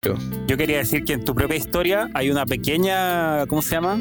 [0.00, 3.98] Yo quería decir que en tu propia historia hay una pequeña, ¿cómo se llama?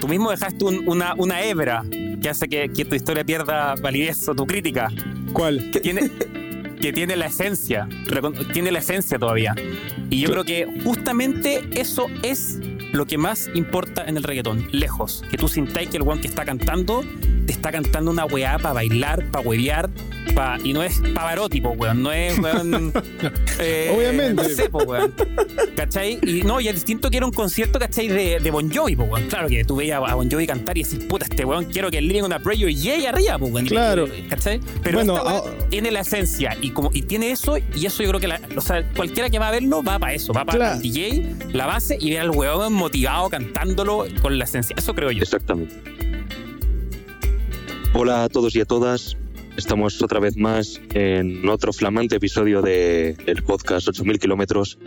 [0.00, 1.84] Tú mismo dejaste una, una hebra
[2.20, 4.90] que hace que, que, tu historia pierda validez o tu crítica.
[5.32, 5.70] ¿Cuál?
[5.70, 6.10] Que tiene,
[6.80, 7.88] que tiene la esencia,
[8.52, 9.54] tiene la esencia todavía.
[10.10, 12.58] Y yo creo que justamente eso es
[12.94, 15.24] lo que más importa en el reggaetón, lejos.
[15.28, 17.04] Que tú sintáis que el weón que está cantando
[17.44, 19.90] te está cantando una weá para bailar, para huevear,
[20.34, 22.02] pa, y no es pavarótipo, weón.
[22.02, 22.92] No es, weón.
[23.58, 24.42] eh, Obviamente.
[24.42, 25.12] No sé, po, weón.
[25.76, 26.18] ¿Cachai?
[26.22, 28.08] Y no, y el distinto que era un concierto, ¿cachai?
[28.08, 29.28] De, de Bon Jovi, po, weón.
[29.28, 32.00] Claro que tú veías a Bon Jovi cantar y decís, puta, este weón quiero que
[32.00, 33.66] le diga una prayer y yeah, arriba, po, weón.
[33.66, 34.06] Claro.
[34.30, 34.60] ¿Cachai?
[34.82, 38.20] Pero bueno, esta tiene la esencia y, como, y tiene eso, y eso yo creo
[38.20, 40.76] que la, o sea, cualquiera que va a verlo va para eso, va para claro.
[40.76, 44.76] el DJ, la base y ver al weón motivado cantándolo con la esencia.
[44.78, 45.22] Eso creo yo.
[45.22, 45.74] Exactamente.
[47.94, 49.16] Hola a todos y a todas.
[49.56, 54.78] Estamos otra vez más en otro flamante episodio del el podcast 8000 kilómetros.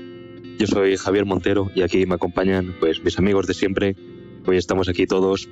[0.60, 3.96] Yo soy Javier Montero y aquí me acompañan pues mis amigos de siempre.
[4.46, 5.50] Hoy estamos aquí todos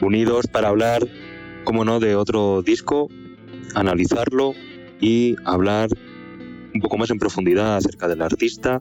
[0.00, 1.06] unidos para hablar,
[1.64, 3.10] como no, de otro disco,
[3.74, 4.54] analizarlo
[5.02, 5.90] y hablar
[6.72, 8.80] un poco más en profundidad acerca del artista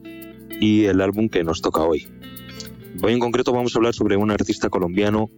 [0.62, 2.08] y el álbum que nos toca hoy.
[3.00, 5.30] Hoy en concreto vamos a hablar sobre un artista colombiano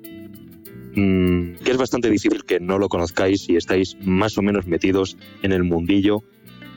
[0.96, 5.18] mmm, que es bastante difícil que no lo conozcáis si estáis más o menos metidos
[5.42, 6.24] en el mundillo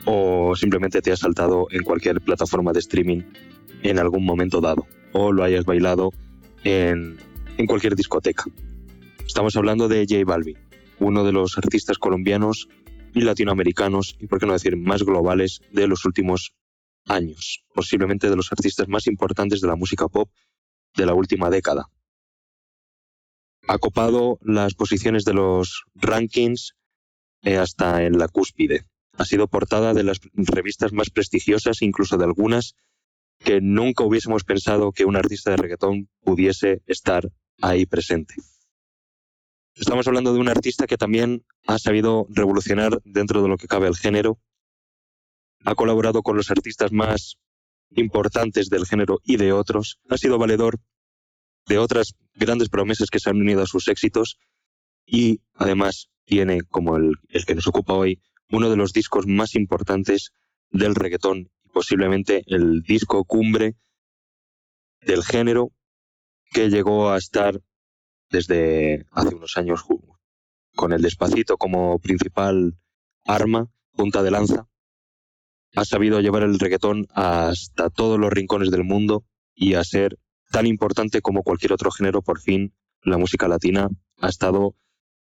[0.06, 3.22] o simplemente te has saltado en cualquier plataforma de streaming
[3.84, 6.11] en algún momento dado o lo hayas bailado
[6.64, 7.17] en,
[7.58, 8.44] en cualquier discoteca.
[9.24, 10.58] Estamos hablando de J Balvin,
[10.98, 12.69] uno de los artistas colombianos
[13.14, 16.55] y latinoamericanos y por qué no decir más globales de los últimos
[17.06, 20.28] años, posiblemente de los artistas más importantes de la música pop
[20.97, 21.89] de la última década.
[23.69, 26.75] Ha copado las posiciones de los rankings
[27.43, 28.85] eh, hasta en la cúspide.
[29.19, 32.75] Ha sido portada de las revistas más prestigiosas, incluso de algunas
[33.39, 37.29] que nunca hubiésemos pensado que un artista de reggaetón pudiese estar
[37.61, 38.35] ahí presente.
[39.75, 43.89] Estamos hablando de un artista que también ha sabido revolucionar dentro de lo que cabe
[43.89, 44.39] el género.
[45.64, 47.39] Ha colaborado con los artistas más
[47.97, 49.98] importantes del género y de otros.
[50.08, 50.79] Ha sido valedor
[51.67, 54.39] de otras grandes promesas que se han unido a sus éxitos
[55.07, 58.20] y además tiene, como el, el que nos ocupa hoy,
[58.51, 60.33] uno de los discos más importantes
[60.70, 63.77] del reggaetón y posiblemente el disco cumbre
[65.01, 65.73] del género
[66.52, 67.61] que llegó a estar
[68.31, 69.85] desde hace unos años
[70.75, 72.77] con el despacito como principal
[73.25, 74.67] arma, punta de lanza.
[75.74, 79.24] Ha sabido llevar el reggaetón hasta todos los rincones del mundo
[79.55, 80.18] y a ser
[80.50, 82.22] tan importante como cualquier otro género.
[82.22, 83.88] Por fin, la música latina
[84.18, 84.77] ha estado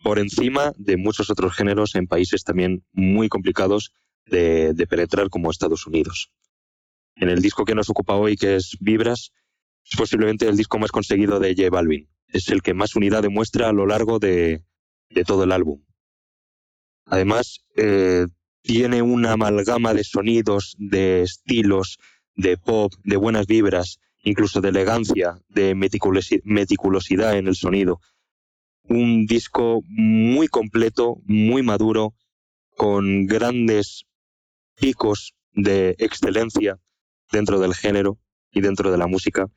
[0.01, 3.91] por encima de muchos otros géneros en países también muy complicados
[4.25, 6.31] de, penetrar como Estados Unidos.
[7.15, 9.31] En el disco que nos ocupa hoy, que es Vibras,
[9.83, 12.09] es posiblemente el disco más conseguido de J Balvin.
[12.27, 14.63] Es el que más unidad demuestra a lo largo de,
[15.09, 15.83] de todo el álbum.
[17.05, 18.27] Además, eh,
[18.61, 21.97] tiene una amalgama de sonidos, de estilos,
[22.35, 27.99] de pop, de buenas vibras, incluso de elegancia, de meticulosidad en el sonido.
[28.83, 32.13] Un disco muy completo, muy maduro,
[32.75, 34.05] con grandes
[34.75, 36.79] picos de excelencia
[37.31, 38.17] dentro del género
[38.51, 39.47] y dentro de la música,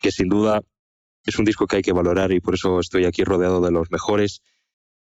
[0.00, 0.62] que sin duda
[1.24, 3.90] es un disco que hay que valorar y por eso estoy aquí rodeado de los
[3.90, 4.42] mejores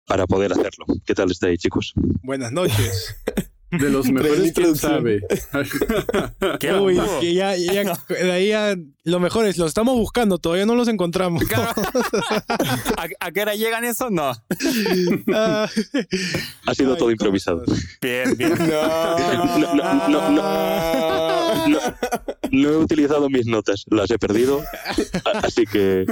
[0.07, 0.87] para poder hacerlo.
[1.05, 1.93] ¿Qué tal estáis, chicos?
[2.23, 3.17] Buenas noches.
[3.73, 5.23] De los mejores, quién sabe.
[6.61, 10.67] ¿Qué Uy, que ya, ya, de ahí ya, lo mejor es, los estamos buscando, todavía
[10.67, 11.43] no los encontramos.
[11.55, 14.11] ¿A, ¿A, qué hora llegan esos?
[14.11, 14.29] No.
[14.29, 15.69] ha
[16.75, 17.65] sido Ay, todo improvisado.
[18.03, 18.57] Bien, bien.
[18.59, 19.19] No.
[19.57, 21.79] No, no, no, no,
[22.51, 24.62] no he utilizado mis notas, las he perdido,
[25.43, 26.05] así que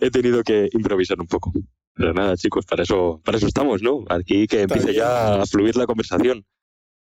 [0.00, 1.50] he tenido que improvisar un poco.
[1.94, 4.04] Pero nada, chicos, para eso, para eso estamos, ¿no?
[4.08, 6.44] Aquí que empiece ya a fluir la conversación.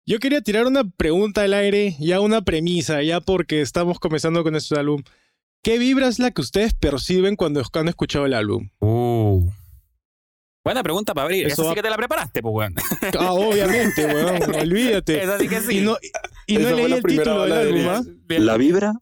[0.05, 4.55] Yo quería tirar una pregunta al aire, ya una premisa, ya porque estamos comenzando con
[4.55, 5.03] este álbum.
[5.61, 8.69] ¿Qué vibra es la que ustedes perciben cuando han escuchado el álbum?
[8.79, 9.49] Uh.
[10.63, 11.47] Buena pregunta para abrir.
[11.47, 12.75] Eso Esa sí que te la preparaste, pues, weón.
[13.19, 14.55] Ah, obviamente, weón.
[14.55, 15.23] Olvídate.
[15.23, 15.79] Esa sí que sí.
[15.79, 15.97] Y no,
[16.47, 18.03] y no leí el título del álbum, ¿ah?
[18.29, 18.93] La vibra,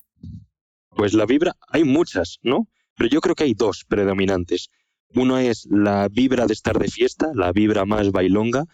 [0.95, 2.67] pues la vibra, hay muchas, ¿no?
[2.95, 4.69] Pero yo creo que hay dos predominantes.
[5.15, 8.65] Uno es la vibra de estar de fiesta, la vibra más bailonga,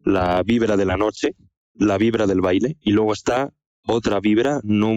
[0.00, 1.34] la vibra de la noche,
[1.74, 3.52] la vibra del baile, y luego está
[3.86, 4.94] otra vibra no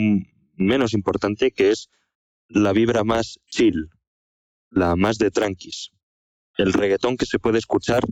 [0.56, 1.90] menos importante que es
[2.48, 3.90] la vibra más chill,
[4.70, 5.92] la más de tranquis,
[6.58, 8.04] el reggaetón que se puede escuchar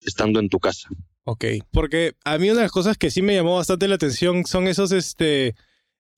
[0.00, 0.88] estando en tu casa,
[1.26, 4.44] Ok, porque a mí una de las cosas que sí me llamó bastante la atención
[4.44, 5.54] son esos este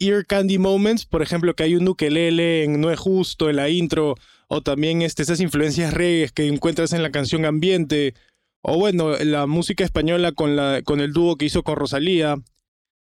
[0.01, 3.69] ear candy moments, por ejemplo, que hay un ukelele en No es justo en la
[3.69, 4.17] intro,
[4.49, 8.15] o también este, esas influencias reggae que encuentras en la canción Ambiente,
[8.63, 12.37] o bueno, la música española con, la, con el dúo que hizo con Rosalía.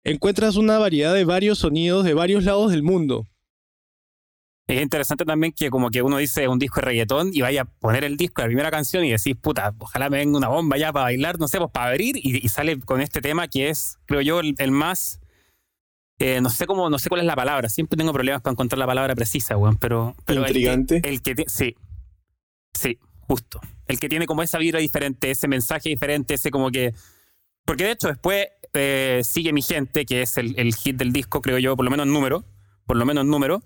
[0.05, 3.27] Encuentras una variedad de varios sonidos de varios lados del mundo.
[4.67, 7.65] Es interesante también que como que uno dice un disco de reggaetón y vaya a
[7.65, 10.93] poner el disco, la primera canción y decís, puta, ojalá me venga una bomba ya
[10.93, 14.21] para bailar, no sé, pues para abrir y, sale con este tema que es, creo
[14.21, 15.21] yo, el, más...
[16.23, 18.79] Eh, no sé cómo, no sé cuál es la palabra, siempre tengo problemas para encontrar
[18.79, 20.15] la palabra precisa, weón, pero...
[20.27, 21.01] pero Intrigante.
[21.03, 21.75] El que, sí,
[22.75, 23.59] sí, justo.
[23.87, 26.93] El que tiene como esa vibra diferente, ese mensaje diferente, ese como que...
[27.65, 31.41] Porque de hecho después eh, sigue Mi Gente, que es el, el hit del disco,
[31.41, 32.45] creo yo, por lo menos en número,
[32.85, 33.63] por lo menos en número.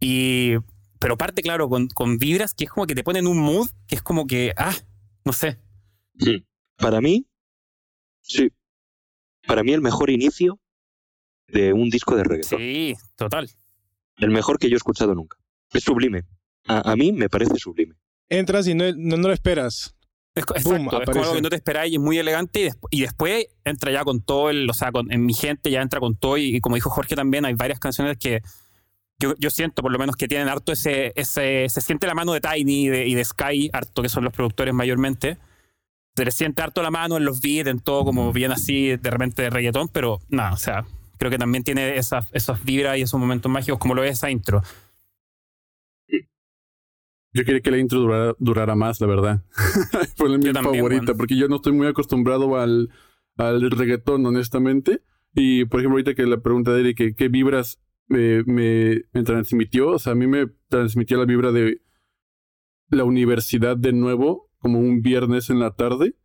[0.00, 0.54] Y,
[1.00, 3.96] pero parte, claro, con, con vibras que es como que te ponen un mood que
[3.96, 4.74] es como que, ah,
[5.26, 5.58] no sé.
[6.78, 7.26] Para mí,
[8.22, 8.50] sí.
[9.46, 10.58] Para mí el mejor inicio
[11.48, 12.58] de un disco de reggaeton.
[12.58, 13.50] Sí, total.
[14.18, 15.38] El mejor que yo he escuchado nunca.
[15.72, 16.24] Es sublime.
[16.66, 17.94] A, mí me parece sublime.
[18.28, 19.94] Entras y no, no, lo esperas.
[20.34, 23.46] Es, exacto, es como algo que no te esperáis y es muy elegante y, después
[23.64, 26.38] entra ya con todo el, o sea, con, en mi gente ya entra con todo
[26.38, 28.40] y, como dijo Jorge también, hay varias canciones que
[29.20, 32.32] yo, yo, siento por lo menos que tienen harto ese, ese, se siente la mano
[32.32, 35.38] de Tiny y de, y de Sky, harto que son los productores mayormente.
[36.16, 39.10] Se les siente harto la mano en los beats, en todo como bien así de
[39.10, 40.84] repente de reggaetón, pero nada, o sea,
[41.24, 44.30] creo que también tiene esas, esas vibras y esos momentos mágicos como lo es esa
[44.30, 44.60] intro.
[47.32, 49.42] Yo quería que la intro durara, durara más, la verdad.
[50.16, 52.90] Fue mi favorita, porque yo no estoy muy acostumbrado al,
[53.38, 55.00] al reggaetón, honestamente.
[55.34, 59.98] Y, por ejemplo, ahorita que la pregunta de Eric, ¿qué vibras me, me, transmitió, o
[59.98, 61.80] sea, a mí me transmitió la vibra de
[62.90, 66.16] la universidad de nuevo, como un viernes en la tarde.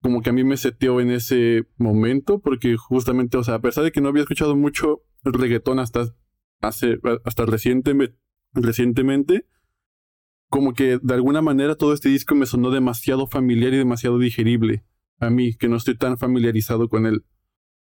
[0.00, 3.84] Como que a mí me seteó en ese momento, porque justamente, o sea, a pesar
[3.84, 6.14] de que no había escuchado mucho reggaetón hasta
[6.60, 8.16] hace, hasta recientemente,
[8.52, 9.46] recientemente,
[10.48, 14.84] como que de alguna manera todo este disco me sonó demasiado familiar y demasiado digerible
[15.20, 17.24] a mí, que no estoy tan familiarizado con él.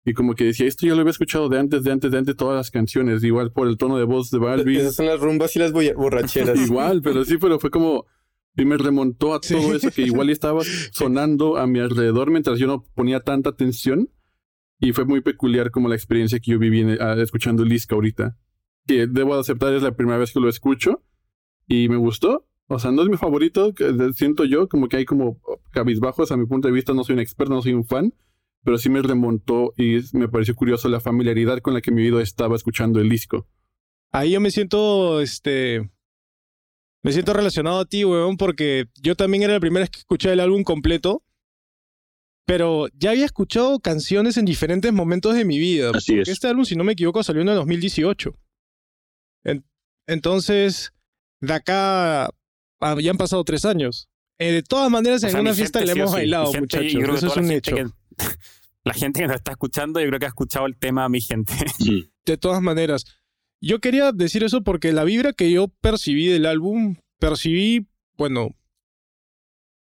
[0.05, 2.35] Y como que decía, esto ya lo había escuchado de antes, de antes, de antes,
[2.35, 4.79] todas las canciones, igual por el tono de voz de Balvin.
[4.79, 6.59] Esas son las rumbas y las borracheras.
[6.67, 8.05] igual, pero sí, pero fue como...
[8.55, 10.61] Y me remontó a todo eso que igual estaba
[10.91, 14.09] sonando a mi alrededor mientras yo no ponía tanta atención.
[14.79, 18.37] Y fue muy peculiar como la experiencia que yo viví ah, escuchando ahorita.
[18.87, 21.03] Que debo aceptar, es la primera vez que lo escucho.
[21.67, 22.47] Y me gustó.
[22.67, 23.73] O sea, no es mi favorito,
[24.13, 25.39] siento yo, como que hay como
[25.71, 28.13] cabizbajos a mi punto de vista, no soy un experto, no soy un fan
[28.63, 32.19] pero sí me remontó y me pareció curioso la familiaridad con la que mi oído
[32.19, 33.47] estaba escuchando el disco.
[34.11, 35.89] Ahí yo me siento, este,
[37.03, 40.31] me siento relacionado a ti, weón, porque yo también era la primera vez que escuché
[40.31, 41.23] el álbum completo,
[42.45, 45.91] pero ya había escuchado canciones en diferentes momentos de mi vida.
[45.93, 48.35] Así porque Este álbum, si no me equivoco, salió en el 2018.
[50.07, 50.91] entonces,
[51.41, 52.25] de acá
[52.81, 54.09] ah, ya han pasado tres años.
[54.39, 56.93] Eh, de todas maneras, en una fiesta le hemos bailado, muchachos.
[56.93, 57.75] Eso es un hecho.
[58.83, 61.21] la gente que nos está escuchando, yo creo que ha escuchado el tema a mi
[61.21, 61.53] gente.
[62.25, 63.05] De todas maneras,
[63.61, 68.55] yo quería decir eso porque la vibra que yo percibí del álbum, percibí, bueno,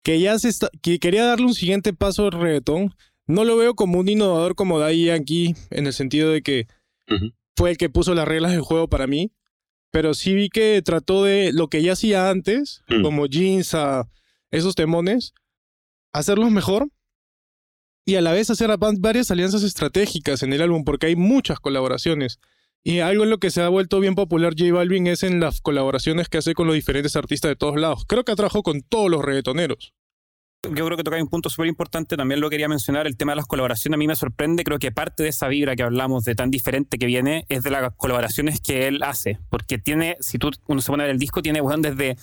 [0.03, 2.95] que ya se está, que quería darle un siguiente paso al reggaetón.
[3.25, 6.67] No lo veo como un innovador como Daddy Yankee, en el sentido de que
[7.55, 9.31] fue el que puso las reglas del juego para mí.
[9.91, 13.01] Pero sí vi que trató de lo que ya hacía antes, mm.
[13.01, 14.09] como jeans a
[14.51, 15.33] esos temones,
[16.11, 16.89] hacerlos mejor
[18.05, 22.39] y a la vez hacer varias alianzas estratégicas en el álbum porque hay muchas colaboraciones.
[22.85, 25.61] Y algo en lo que se ha vuelto bien popular J Balvin es en las
[25.61, 28.03] colaboraciones que hace con los diferentes artistas de todos lados.
[28.07, 29.93] Creo que ha trabajado con todos los reggaetoneros.
[30.63, 33.37] Yo creo que toca un punto súper importante, también lo quería mencionar, el tema de
[33.37, 33.97] las colaboraciones.
[33.97, 36.97] A mí me sorprende, creo que parte de esa vibra que hablamos de tan diferente
[36.97, 39.39] que viene es de las colaboraciones que él hace.
[39.49, 42.17] Porque tiene, si tú uno se pone el disco, tiene bueno, desde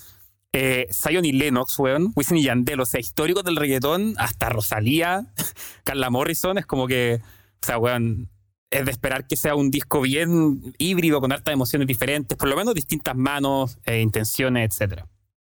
[0.52, 0.88] eh,
[1.22, 5.26] y Lennox, weón, Wisin y Yandel, o sea, históricos del reggaetón, hasta Rosalía,
[5.84, 7.20] Carla Morrison, es como que,
[7.62, 8.30] o sea, weón,
[8.70, 12.56] es de esperar que sea un disco bien híbrido, con hartas emociones diferentes, por lo
[12.56, 15.04] menos distintas manos, e intenciones, etc.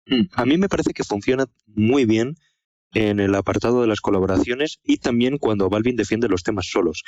[0.06, 2.36] Mm, a mí me parece que funciona muy bien
[2.94, 7.04] en el apartado de las colaboraciones y también cuando Balvin defiende los temas solos.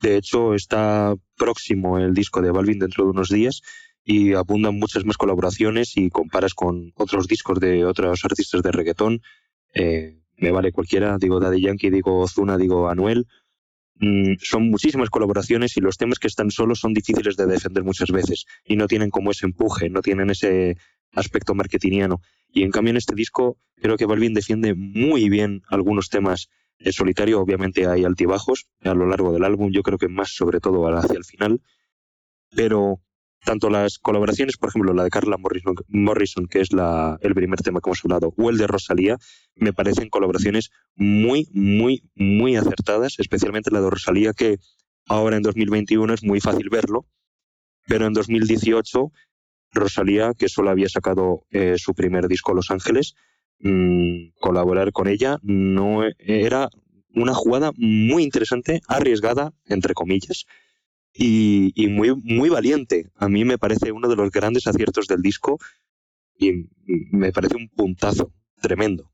[0.00, 3.62] De hecho, está próximo el disco de Balvin dentro de unos días
[4.04, 9.20] y abundan muchas más colaboraciones y comparas con otros discos de otros artistas de reggaetón,
[9.74, 13.26] eh, me vale cualquiera, digo Daddy Yankee, digo Ozuna, digo Anuel,
[14.40, 18.44] son muchísimas colaboraciones y los temas que están solos son difíciles de defender muchas veces
[18.64, 20.76] y no tienen como ese empuje, no tienen ese
[21.12, 22.20] aspecto marketingiano.
[22.50, 26.48] Y en cambio en este disco creo que Balvin defiende muy bien algunos temas
[26.80, 30.60] En solitario, obviamente, hay altibajos a lo largo del álbum, yo creo que más sobre
[30.60, 31.60] todo hacia el final,
[32.54, 33.00] pero
[33.44, 37.88] tanto las colaboraciones, por ejemplo, la de Carla Morrison, que es el primer tema que
[37.88, 39.16] hemos hablado, o el de Rosalía,
[39.54, 44.58] me parecen colaboraciones muy, muy, muy acertadas, especialmente la de Rosalía, que
[45.06, 47.06] ahora en 2021 es muy fácil verlo,
[47.86, 49.12] pero en 2018
[49.72, 53.14] Rosalía, que solo había sacado eh, su primer disco Los Ángeles,
[53.60, 56.68] mm, colaborar con ella no era
[57.14, 60.46] una jugada muy interesante, arriesgada, entre comillas,
[61.14, 63.10] y, muy, muy valiente.
[63.16, 65.58] A mí me parece uno de los grandes aciertos del disco
[66.38, 69.10] y me parece un puntazo tremendo.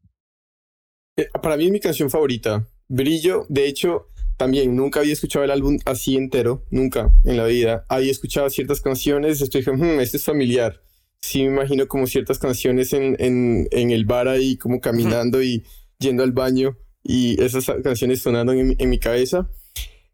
[1.17, 2.69] Eh, para mí es mi canción favorita.
[2.89, 7.85] Brillo, de hecho, también nunca había escuchado el álbum así entero, nunca en la vida.
[7.89, 10.83] Había escuchado ciertas canciones, estoy diciendo, hmm, este es familiar.
[11.21, 15.65] Sí me imagino como ciertas canciones en, en, en el bar ahí, como caminando y
[15.99, 19.49] yendo al baño y esas canciones sonando en, en mi cabeza.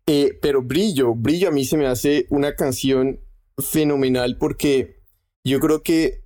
[0.07, 3.21] Eh, pero Brillo, Brillo a mí se me hace una canción
[3.59, 5.01] fenomenal porque
[5.45, 6.25] yo creo que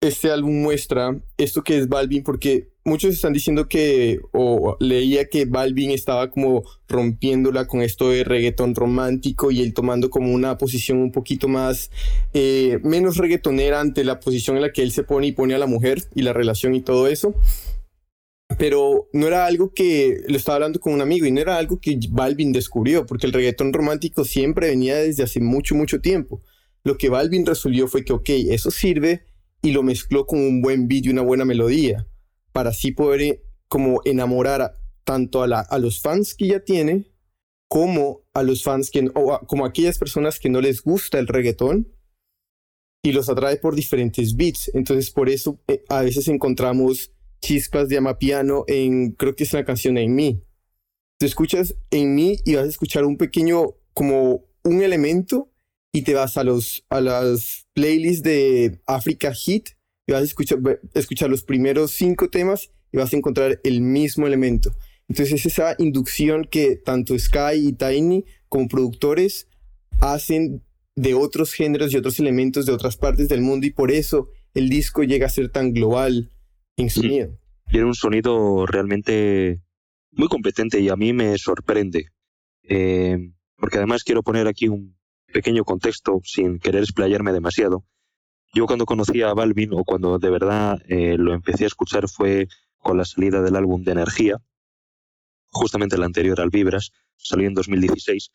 [0.00, 5.46] este álbum muestra esto que es Balvin porque muchos están diciendo que, o leía que
[5.46, 10.98] Balvin estaba como rompiéndola con esto de reggaetón romántico y él tomando como una posición
[10.98, 11.90] un poquito más,
[12.34, 15.58] eh, menos reggaetonera ante la posición en la que él se pone y pone a
[15.58, 17.34] la mujer y la relación y todo eso.
[18.58, 21.80] Pero no era algo que lo estaba hablando con un amigo y no era algo
[21.80, 26.42] que Balvin descubrió, porque el reggaetón romántico siempre venía desde hace mucho, mucho tiempo.
[26.84, 29.24] Lo que Balvin resolvió fue que, ok, eso sirve
[29.62, 32.06] y lo mezcló con un buen beat y una buena melodía
[32.52, 37.10] para así poder eh, como enamorar tanto a, la, a los fans que ya tiene
[37.68, 39.10] como a los fans que,
[39.46, 41.88] como aquellas personas que no les gusta el reggaetón
[43.02, 44.70] y los atrae por diferentes beats.
[44.74, 49.64] Entonces por eso eh, a veces encontramos chispas de amapiano en, creo que es la
[49.64, 50.42] canción En mí.
[51.18, 55.50] Te escuchas En mí y vas a escuchar un pequeño, como un elemento
[55.92, 59.70] y te vas a, los, a las playlists de Africa Hit
[60.06, 60.58] y vas a escuchar,
[60.94, 64.74] escuchar los primeros cinco temas y vas a encontrar el mismo elemento.
[65.08, 69.48] Entonces es esa inducción que tanto Sky y Tiny como productores
[70.00, 70.62] hacen
[70.96, 74.68] de otros géneros y otros elementos de otras partes del mundo y por eso el
[74.68, 76.30] disco llega a ser tan global
[76.76, 77.38] en sonido.
[77.70, 79.62] Tiene un sonido realmente
[80.12, 82.08] muy competente y a mí me sorprende.
[82.62, 83.18] Eh,
[83.56, 84.96] porque además quiero poner aquí un
[85.32, 87.84] pequeño contexto sin querer explayarme demasiado.
[88.54, 92.46] Yo cuando conocí a Balvin o cuando de verdad eh, lo empecé a escuchar fue
[92.78, 94.36] con la salida del álbum de Energía,
[95.48, 98.30] justamente el anterior al Vibras, salió en 2016.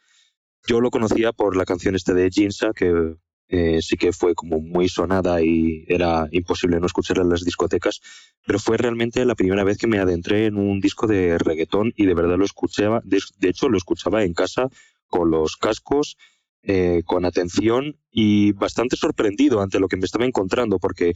[0.68, 3.16] Yo lo conocía por la canción este de Jinsa, que
[3.50, 8.00] eh, sí que fue como muy sonada y era imposible no escucharla en las discotecas,
[8.46, 12.06] pero fue realmente la primera vez que me adentré en un disco de reggaetón y
[12.06, 14.70] de verdad lo escuchaba, de hecho lo escuchaba en casa
[15.08, 16.16] con los cascos
[16.62, 21.14] eh, con atención y bastante sorprendido ante lo que me estaba encontrando, porque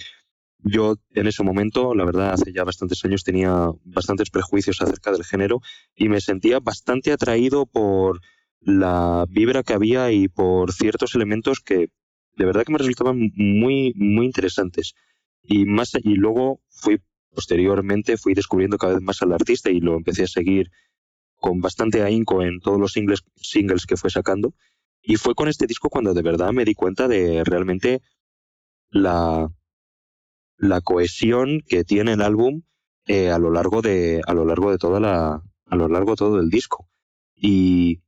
[0.59, 5.25] yo en ese momento, la verdad, hace ya bastantes años tenía bastantes prejuicios acerca del
[5.25, 5.59] género
[5.95, 8.21] y me sentía bastante atraído por
[8.61, 11.89] la vibra que había y por ciertos elementos que
[12.35, 14.93] de verdad que me resultaban muy, muy interesantes.
[15.41, 19.95] Y, más, y luego fui, posteriormente, fui descubriendo cada vez más al artista y lo
[19.95, 20.71] empecé a seguir
[21.35, 24.53] con bastante ahínco en todos los singles, singles que fue sacando.
[25.01, 28.01] Y fue con este disco cuando de verdad me di cuenta de realmente
[28.89, 29.49] la,
[30.57, 32.61] la cohesión que tiene el álbum
[33.05, 36.15] eh, a lo largo de a lo largo de toda la a lo largo de
[36.15, 36.87] todo el disco
[37.35, 38.01] y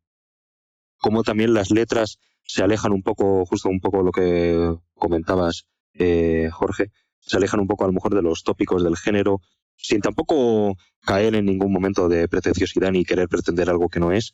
[0.98, 6.49] como también las letras se alejan un poco justo un poco lo que comentabas eh,
[6.51, 9.41] Jorge se alejan un poco a lo mejor de los tópicos del género
[9.75, 14.33] sin tampoco caer en ningún momento de pretenciosidad ni querer pretender algo que no es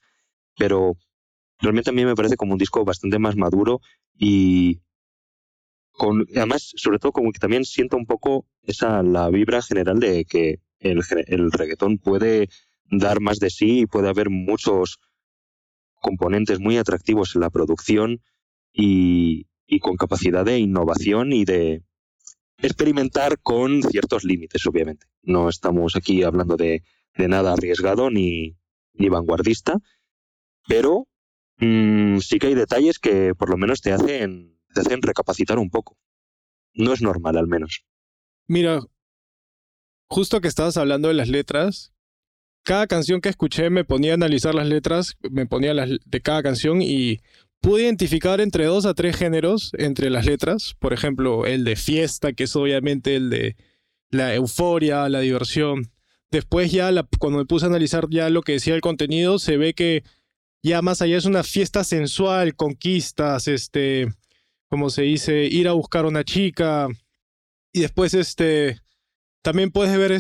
[0.58, 0.98] pero
[1.60, 3.80] realmente a mí me parece como un disco bastante más maduro
[4.18, 4.82] y
[5.92, 10.26] con, además, sobre todo como que también siento un poco esa la vibra general de
[10.26, 12.50] que el, el reggaetón puede
[12.86, 15.00] dar más de sí y puede haber muchos
[16.02, 18.22] componentes muy atractivos en la producción
[18.74, 21.84] y, y con capacidad de innovación y de
[22.58, 25.08] experimentar con ciertos límites, obviamente.
[25.24, 26.84] No estamos aquí hablando de,
[27.18, 28.58] nada arriesgado ni,
[28.94, 29.78] ni vanguardista,
[30.68, 31.08] pero
[31.62, 35.70] Mm, sí que hay detalles que por lo menos te hacen, te hacen recapacitar un
[35.70, 35.96] poco.
[36.74, 37.86] No es normal, al menos.
[38.48, 38.82] Mira,
[40.08, 41.91] justo que estabas hablando de las letras,
[42.64, 46.44] cada canción que escuché me ponía a analizar las letras, me ponía las de cada
[46.44, 47.20] canción y
[47.62, 50.76] pude identificar entre dos a tres géneros entre las letras.
[50.80, 53.56] Por ejemplo, el de fiesta, que es obviamente el de
[54.10, 55.92] la euforia, la diversión.
[56.32, 59.74] después ya cuando me puse a analizar ya lo que decía el contenido, se ve
[59.74, 60.04] que
[60.64, 64.08] ya más allá es una fiesta sensual, conquistas, este,
[64.70, 66.88] como se dice, ir a buscar una chica.
[67.74, 68.80] Y después, este,
[69.42, 70.12] también puedes ver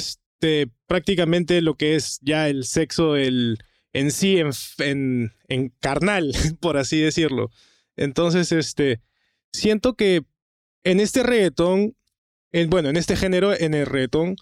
[0.41, 3.59] este, prácticamente lo que es ya el sexo el,
[3.93, 4.39] en sí,
[4.79, 7.51] en, en, carnal, por así decirlo.
[7.95, 9.01] Entonces, este,
[9.53, 10.23] siento que
[10.83, 11.95] en este reggaetón,
[12.51, 14.35] en, bueno, en este género, en el reggaetón,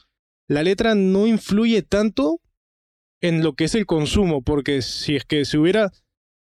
[0.48, 2.40] la letra no influye tanto
[3.20, 5.92] en lo que es el consumo, porque si es que si hubiera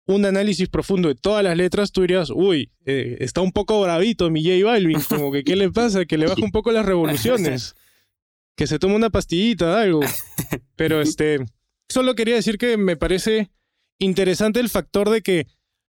[0.07, 4.31] un análisis profundo de todas las letras, tú dirías, uy, eh, está un poco bravito
[4.31, 7.75] mi J Balvin, como que qué le pasa, que le baja un poco las revoluciones,
[8.55, 10.01] que se toma una pastillita, algo.
[10.75, 11.39] Pero este,
[11.89, 13.51] solo quería decir que me parece
[13.99, 15.47] interesante el factor de que,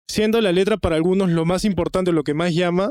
[0.09, 2.91] siendo la letra para algunos lo más importante, lo que más llama,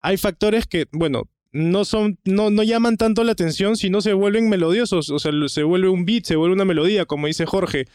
[0.00, 4.48] hay factores que, bueno, no son, no, no llaman tanto la atención, sino se vuelven
[4.48, 7.86] melodiosos, o sea, se vuelve un beat, se vuelve una melodía, como dice Jorge.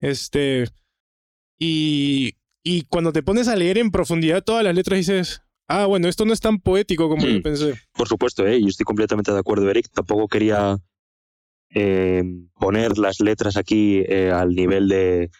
[0.00, 0.66] Este,
[1.58, 6.08] y, y cuando te pones a leer en profundidad todas las letras dices, ah, bueno,
[6.08, 7.74] esto no es tan poético como yo pensé.
[7.92, 8.60] Por supuesto, ¿eh?
[8.60, 9.88] yo estoy completamente de acuerdo, Eric.
[9.92, 10.78] Tampoco quería
[11.70, 12.22] eh,
[12.54, 15.30] poner las letras aquí eh, al nivel de,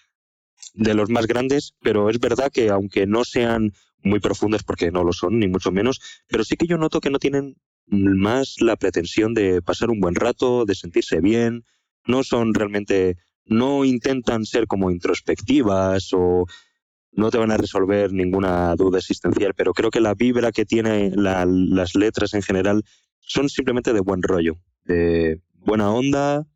[0.75, 5.05] de los más grandes, pero es verdad que aunque no sean muy profundas porque no
[5.05, 7.57] lo son, ni mucho menos, pero sí que yo noto que no tienen
[7.87, 11.65] más la pretensión de pasar un buen rato, de sentirse bien,
[12.07, 16.47] no son realmente, no intentan ser como introspectivas o
[17.17, 21.15] no te van a resolver ninguna duda existencial, pero creo que la vibra que tienen
[21.17, 22.85] las letras en general
[23.21, 26.47] son simplemente de buen rollo, de buena onda,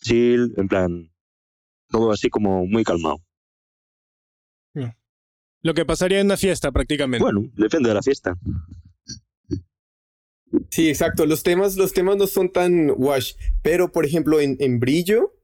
[0.00, 1.12] chill, en plan,
[1.88, 3.18] todo así como muy calmado.
[5.60, 7.22] Lo que pasaría en una fiesta prácticamente.
[7.22, 8.38] Bueno, depende de la fiesta.
[10.70, 11.26] Sí, exacto.
[11.26, 15.37] Los temas, los temas no son tan wash, pero por ejemplo en, en Brillo,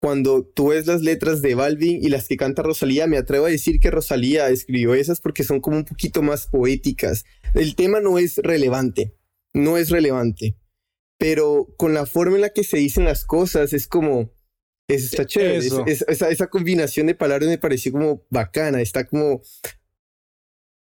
[0.00, 3.50] cuando tú ves las letras de Balvin y las que canta Rosalía, me atrevo a
[3.50, 7.24] decir que Rosalía escribió esas porque son como un poquito más poéticas.
[7.54, 9.14] El tema no es relevante,
[9.52, 10.56] no es relevante,
[11.18, 14.32] pero con la forma en la que se dicen las cosas es como,
[14.88, 15.58] eso está chévere.
[15.86, 18.80] esa, esa, combinación de palabras me pareció como bacana.
[18.80, 19.42] Está como.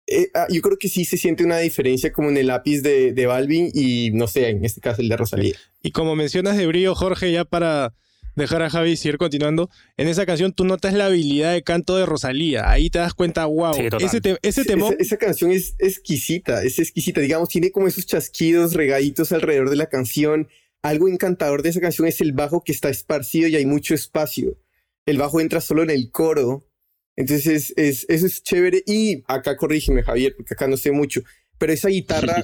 [0.07, 3.13] Eh, ah, yo creo que sí se siente una diferencia como en el lápiz de,
[3.13, 5.55] de Balvin y no sé, en este caso el de Rosalía.
[5.83, 7.93] Y como mencionas de brillo, Jorge, ya para
[8.41, 12.06] dejar a Javi seguir continuando, en esa canción tú notas la habilidad de canto de
[12.06, 12.69] Rosalía.
[12.69, 14.89] Ahí te das cuenta, wow, ese, ese tema...
[14.99, 17.21] Esa, canción es exquisita, es exquisita.
[17.21, 20.47] Digamos, tiene como esos chasquidos regaditos alrededor de la canción
[20.84, 24.58] algo encantador de esa canción es el bajo que está esparcido y hay mucho espacio.
[25.06, 26.67] El bajo entra solo en el coro.
[27.15, 28.84] Entonces, es, eso es chévere.
[28.88, 31.21] Y acá corrígeme, Javier, porque acá no sé mucho.
[31.58, 32.43] Pero esa guitarra,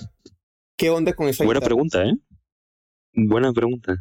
[0.77, 1.67] ¿qué onda con esa Buena guitarra?
[1.67, 2.13] pregunta, ¿eh?
[3.13, 3.95] Buena pregunta.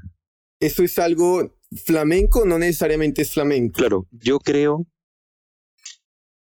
[0.60, 2.44] ¿Eso es algo flamenco?
[2.46, 3.74] No necesariamente es flamenco.
[3.78, 4.86] Claro, yo creo.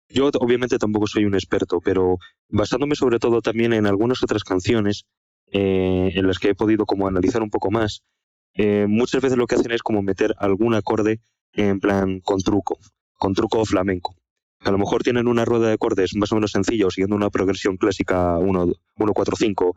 [0.09, 5.05] Yo obviamente tampoco soy un experto, pero basándome sobre todo también en algunas otras canciones,
[5.51, 8.03] eh, en las que he podido como analizar un poco más,
[8.53, 11.19] eh, muchas veces lo que hacen es como meter algún acorde
[11.53, 12.77] en plan con truco,
[13.17, 14.15] con truco flamenco.
[14.59, 17.29] A lo mejor tienen una rueda de acordes más o menos sencilla o siguiendo una
[17.29, 19.75] progresión clásica 1, 1 4, 5,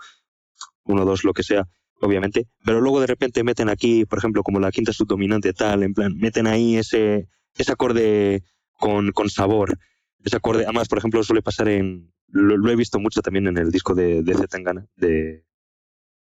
[0.84, 1.68] 1, 2, lo que sea,
[2.00, 5.94] obviamente, pero luego de repente meten aquí, por ejemplo, como la quinta subdominante tal, en
[5.94, 9.78] plan, meten ahí ese, ese acorde con, con sabor,
[10.24, 13.70] ese acorde, además, por ejemplo, suele pasar en, lo, he visto mucho también en el
[13.70, 15.44] disco de, de Zetangana, de,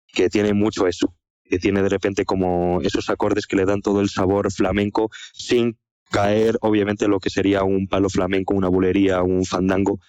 [0.07, 4.01] que tiene mucho eso, que tiene de repente como esos acordes que le dan todo
[4.01, 5.77] el sabor flamenco sin
[6.11, 9.99] caer obviamente lo que sería un palo flamenco, una bulería, un fandango,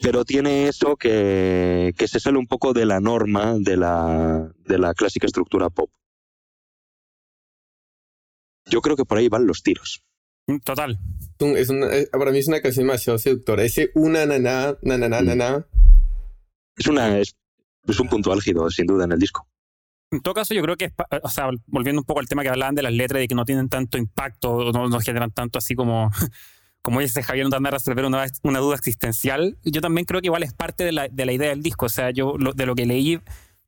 [0.00, 4.78] pero tiene eso que, que se sale un poco de la norma de la, de
[4.78, 5.90] la clásica estructura pop.
[8.66, 10.02] Yo creo que por ahí van los tiros.
[10.46, 10.98] Mm, total.
[11.38, 13.64] Es una, eh, para mí es una canción demasiado seductora.
[13.64, 15.66] Ese una naná, na, na, na, na,
[16.76, 17.34] Es una, es
[17.98, 19.46] un punto álgido, sin duda, en el disco.
[20.12, 22.74] En todo caso, yo creo que, o sea, volviendo un poco al tema que hablaban
[22.74, 26.10] de las letras y que no tienen tanto impacto, no, no generan tanto así como,
[26.82, 29.58] como dice Javier, no te a resolver una, una, duda existencial.
[29.64, 31.86] Yo también creo que igual es parte de la, de la idea del disco.
[31.86, 33.20] O sea, yo de lo que leí,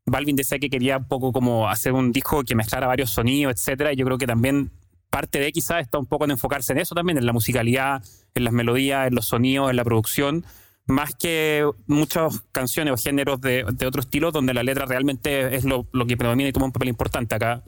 [0.07, 3.93] Balvin decía que quería un poco como hacer un disco que mezclara varios sonidos, etcétera.
[3.93, 4.71] Y yo creo que también
[5.11, 8.03] parte de quizás está un poco en enfocarse en eso también, en la musicalidad,
[8.35, 10.45] en las melodías, en los sonidos, en la producción
[10.87, 15.65] más que muchas canciones o géneros de, de otro estilo donde la letra realmente es
[15.65, 17.63] lo, lo, que predomina y toma un papel importante acá.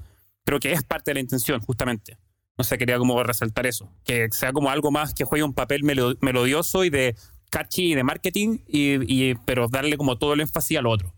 [0.45, 2.19] Creo que es parte de la intención, justamente.
[2.57, 3.91] No sé, quería como resaltar eso.
[4.05, 7.17] Que sea como algo más que juegue un papel melodioso y de
[7.51, 11.15] catchy y de marketing, y, y, pero darle como todo el énfasis al otro.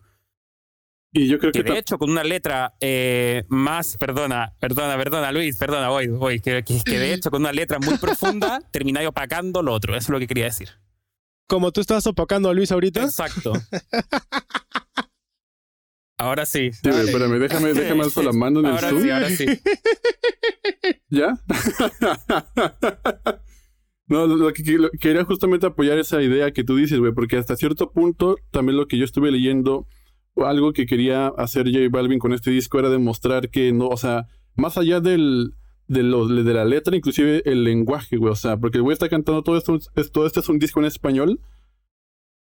[1.13, 5.57] Y yo creo que, de hecho con una letra eh, más, perdona, perdona, perdona, Luis,
[5.57, 9.73] perdona, voy, voy, que, que, de hecho con una letra muy profunda termináis opacando lo
[9.73, 9.95] otro.
[9.97, 10.69] Eso es lo que quería decir.
[11.49, 13.05] Como tú estás opacando a Luis ahorita.
[13.05, 13.53] Exacto.
[16.19, 16.71] Ahora sí.
[16.73, 19.47] Sí, espérame, déjame, déjame alzo la mano en el ahora Sí, ahora sí.
[21.17, 21.41] ¿Ya?
[24.07, 24.63] no, lo que,
[25.01, 28.87] quería justamente apoyar esa idea que tú dices, güey, porque hasta cierto punto también lo
[28.87, 29.87] que yo estuve leyendo
[30.37, 34.27] algo que quería hacer J Balvin con este disco era demostrar que no, o sea,
[34.55, 35.55] más allá del,
[35.89, 39.43] de, de la letra, inclusive el lenguaje, güey, o sea, porque el güey está cantando
[39.43, 39.79] todo esto,
[40.13, 41.41] todo esto es un disco en español,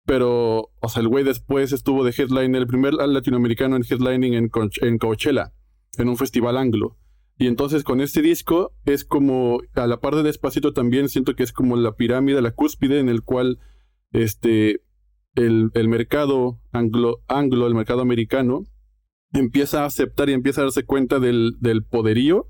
[0.05, 4.51] pero, o sea, el güey después estuvo de headline, el primer latinoamericano en headlining en,
[4.81, 5.51] en Coachella,
[5.97, 6.97] en un festival anglo.
[7.39, 11.43] Y entonces con este disco es como, a la par de Despacito también siento que
[11.43, 13.59] es como la pirámide, la cúspide en el cual,
[14.11, 14.81] este,
[15.35, 18.65] el, mercado anglo, anglo, el mercado americano,
[19.31, 22.49] empieza a aceptar y empieza a darse cuenta del, del poderío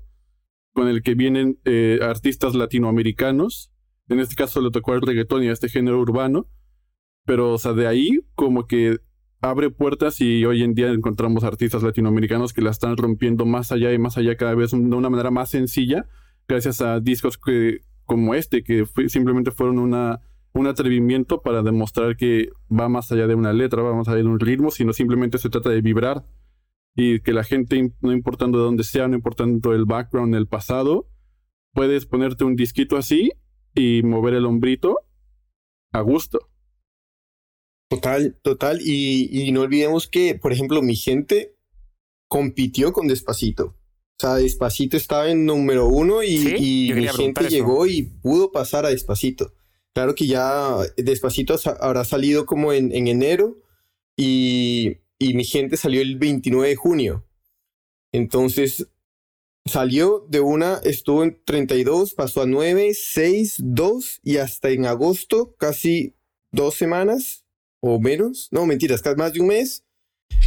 [0.72, 3.72] con el que vienen eh, artistas latinoamericanos.
[4.08, 6.48] En este caso le tocó al reggaetón y a este género urbano.
[7.26, 8.98] Pero, o sea, de ahí como que
[9.40, 13.92] abre puertas y hoy en día encontramos artistas latinoamericanos que la están rompiendo más allá
[13.92, 16.06] y más allá cada vez de una manera más sencilla,
[16.46, 20.20] gracias a discos que, como este, que simplemente fueron una
[20.52, 24.24] un atrevimiento para demostrar que va más allá de una letra, va más allá de
[24.24, 26.26] un ritmo, sino simplemente se trata de vibrar
[26.96, 31.08] y que la gente, no importando de dónde sea, no importando el background, el pasado,
[31.72, 33.30] puedes ponerte un disquito así
[33.74, 34.98] y mover el hombrito
[35.92, 36.49] a gusto.
[37.90, 38.80] Total, total.
[38.80, 41.56] Y, no olvidemos que, por ejemplo, mi gente
[42.28, 43.64] compitió con Despacito.
[43.64, 48.90] O sea, Despacito estaba en número uno y, mi gente llegó y pudo pasar a
[48.90, 49.52] Despacito.
[49.92, 53.60] Claro que ya despacito habrá salido como en, enero
[54.16, 57.26] y, mi gente salió el 29 de junio.
[58.12, 58.86] Entonces
[59.66, 65.56] salió de una, estuvo en 32, pasó a 9, 6, 2 y hasta en agosto,
[65.58, 66.14] casi
[66.52, 67.39] dos semanas
[67.80, 69.84] o menos, no mentiras, casi más de un mes,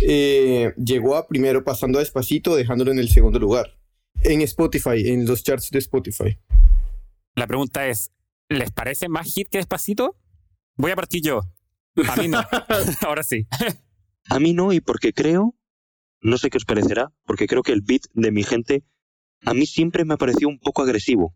[0.01, 3.77] eh, llegó a primero pasando a despacito, dejándolo en el segundo lugar.
[4.23, 6.37] En Spotify, en los charts de Spotify.
[7.35, 8.11] La pregunta es,
[8.49, 10.15] ¿Les parece más hit que Despacito?
[10.75, 11.41] Voy a partir yo.
[12.07, 12.39] A mí no.
[13.01, 13.47] Ahora sí.
[14.29, 15.55] a mí no, y porque creo,
[16.21, 18.83] no sé qué os parecerá, porque creo que el beat de mi gente
[19.45, 21.35] a mí siempre me ha parecido un poco agresivo.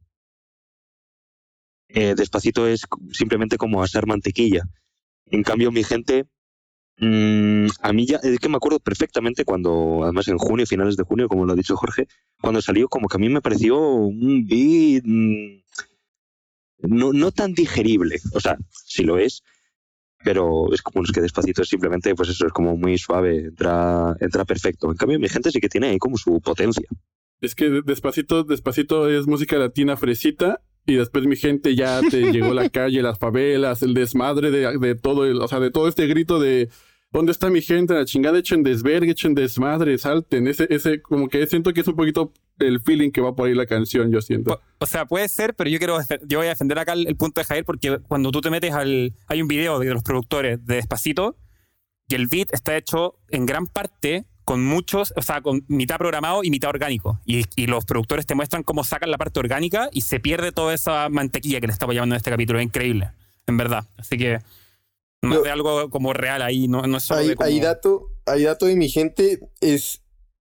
[1.89, 4.63] Eh, despacito es simplemente como hacer mantequilla.
[5.31, 6.25] En cambio, mi gente,
[6.99, 11.03] mm, a mí ya, es que me acuerdo perfectamente cuando, además en junio, finales de
[11.03, 12.07] junio, como lo ha dicho Jorge,
[12.41, 15.03] cuando salió, como que a mí me pareció un beat.
[15.05, 15.61] Mm,
[16.79, 18.17] no, no tan digerible.
[18.33, 19.43] O sea, sí lo es,
[20.23, 24.15] pero es como es que despacito es simplemente, pues eso, es como muy suave, entra,
[24.19, 24.89] entra perfecto.
[24.89, 26.87] En cambio, mi gente sí que tiene ahí como su potencia.
[27.41, 32.53] Es que despacito, despacito es música latina fresita y después mi gente ya te llegó
[32.53, 36.07] la calle, las favelas, el desmadre de, de todo, el, o sea, de todo este
[36.07, 36.69] grito de
[37.11, 37.93] ¿dónde está mi gente?
[37.93, 40.47] La chingada, echen desvergue, echen desmadre, salten.
[40.47, 43.55] Ese, ese, como que siento que es un poquito el feeling que va por ahí
[43.55, 44.61] la canción, yo siento.
[44.79, 47.45] O, sea, puede ser, pero yo quiero, yo voy a defender acá el, punto de
[47.45, 51.37] Javier porque cuando tú te metes al, hay un video de los productores de Despacito
[52.07, 56.41] y el beat está hecho en gran parte con muchos, o sea, con mitad programado
[56.41, 57.19] y mitad orgánico.
[57.25, 60.73] Y, y, los productores te muestran cómo sacan la parte orgánica y se pierde toda
[60.73, 62.57] esa mantequilla que le estaba llevando en este capítulo.
[62.57, 63.11] Es increíble,
[63.45, 63.83] en verdad.
[63.97, 64.39] Así que
[65.21, 68.43] más de algo como real ahí, no, no es solo hay, de hay, dato, hay
[68.43, 70.01] dato de mi gente, es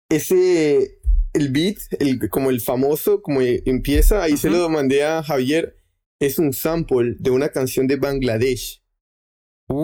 [0.09, 0.99] ese
[1.31, 5.77] el beat, el, como el famoso, como empieza, ahí se lo mandé a Javier,
[6.19, 8.82] es un sample de una canción de Bangladesh.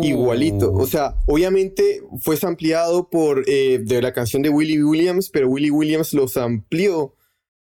[0.03, 0.71] Igualito.
[0.71, 0.87] O uh.
[0.87, 6.13] sea, obviamente fue ampliado por eh, de la canción de Willie Williams, pero Willie Williams
[6.13, 7.15] los amplió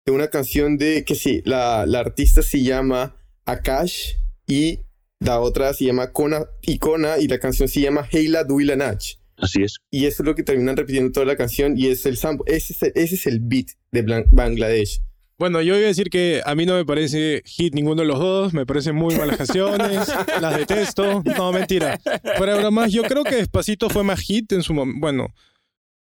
[0.05, 3.15] de una canción de que sí, la, la artista se llama
[3.45, 4.13] Akash
[4.47, 4.79] y
[5.19, 9.03] la otra se llama Kona, Icona y la canción se llama Heila Duila Nach.
[9.37, 9.77] Así es.
[9.89, 12.53] Y eso es lo que terminan repitiendo toda la canción y es el sample.
[12.53, 15.01] Ese es el, ese es el beat de Bangladesh.
[15.39, 18.19] Bueno, yo iba a decir que a mí no me parece hit ninguno de los
[18.19, 20.07] dos, me parecen muy malas canciones,
[20.41, 21.23] las detesto.
[21.23, 21.97] No, mentira.
[22.37, 24.99] Pero más, yo creo que Despacito fue más hit en su momento.
[24.99, 25.33] Bueno,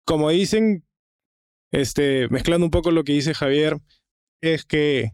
[0.05, 0.85] como dicen,
[1.73, 3.79] este, mezclando un poco lo que dice Javier,
[4.41, 5.11] es que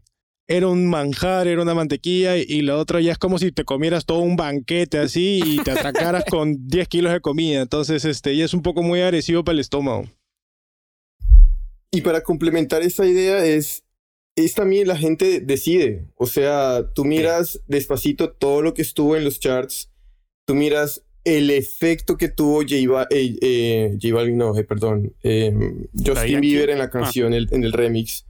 [0.47, 4.05] era un manjar, era una mantequilla y, la otra ya es como si te comieras
[4.05, 7.63] todo un banquete así y te atracaras con 10 kilos de comida.
[7.63, 10.05] Entonces, este, ya es un poco muy agresivo para el estómago.
[11.91, 13.85] Y para complementar esa idea es,
[14.37, 16.07] es también la gente decide.
[16.17, 19.91] O sea, tú miras despacito todo lo que estuvo en los charts,
[20.47, 26.41] tú miras el efecto que tuvo J, eh, eh, Balvin, no, eh, perdón, em, Justin
[26.41, 26.91] Bieber en la ah.
[26.91, 28.27] canción, en el remix.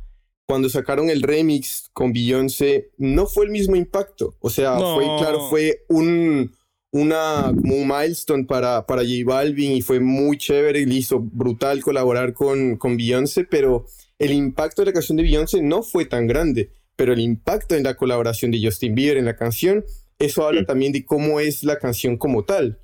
[0.47, 4.37] Cuando sacaron el remix con Beyoncé, no fue el mismo impacto.
[4.41, 6.53] O sea, fue, claro, fue un,
[6.91, 11.21] una, como un milestone para, para J Balvin y fue muy chévere y le hizo
[11.21, 13.87] brutal colaborar con, con Beyoncé, pero
[14.23, 16.71] el impacto de la canción de Beyoncé no fue tan grande.
[16.95, 19.85] Pero el impacto en la colaboración de Justin Bieber en la canción,
[20.19, 22.79] eso habla también de cómo es la canción como tal.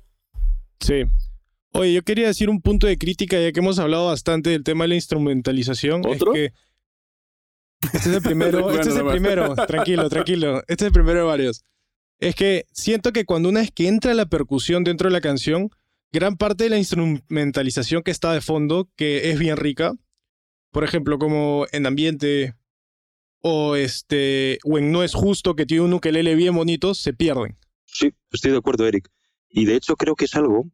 [0.81, 1.03] Sí.
[1.71, 4.83] Oye, yo quería decir un punto de crítica, ya que hemos hablado bastante del tema
[4.83, 6.01] de la instrumentalización.
[6.05, 6.33] ¿Otro?
[6.33, 6.53] Es que
[7.93, 10.59] este es el primero, este es el primero, tranquilo, tranquilo.
[10.67, 11.63] Este es el primero de varios.
[12.19, 15.69] Es que siento que cuando una vez que entra la percusión dentro de la canción,
[16.11, 19.93] gran parte de la instrumentalización que está de fondo, que es bien rica,
[20.71, 22.55] por ejemplo, como en ambiente
[23.41, 27.57] o este o en no es justo que tiene un ukelele bien bonito, se pierden.
[27.85, 29.09] Sí, estoy de acuerdo, Eric.
[29.49, 30.69] Y de hecho creo que es algo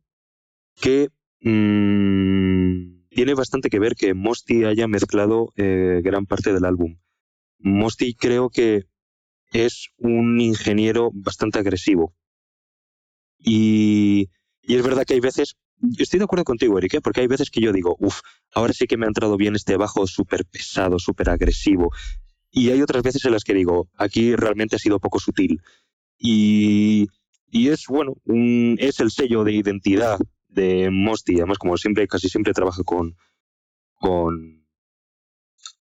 [0.81, 1.10] que
[1.41, 6.99] mm, tiene bastante que ver que Mosty haya mezclado eh, gran parte del álbum.
[7.60, 8.86] Mosty creo que
[9.51, 12.13] es un ingeniero bastante agresivo.
[13.39, 14.29] Y,
[14.62, 15.55] y es verdad que hay veces,
[15.98, 17.02] estoy de acuerdo contigo, Eric, ¿eh?
[17.02, 18.22] porque hay veces que yo digo, uff,
[18.54, 21.92] ahora sí que me ha entrado bien este bajo súper pesado, súper agresivo.
[22.52, 25.62] Y hay otras veces en las que digo, aquí realmente ha sido poco sutil.
[26.18, 27.08] Y
[27.56, 31.36] y es, bueno, es el sello de identidad de Mosty.
[31.36, 33.16] Además, como siempre, casi siempre trabaja con,
[33.94, 34.68] con,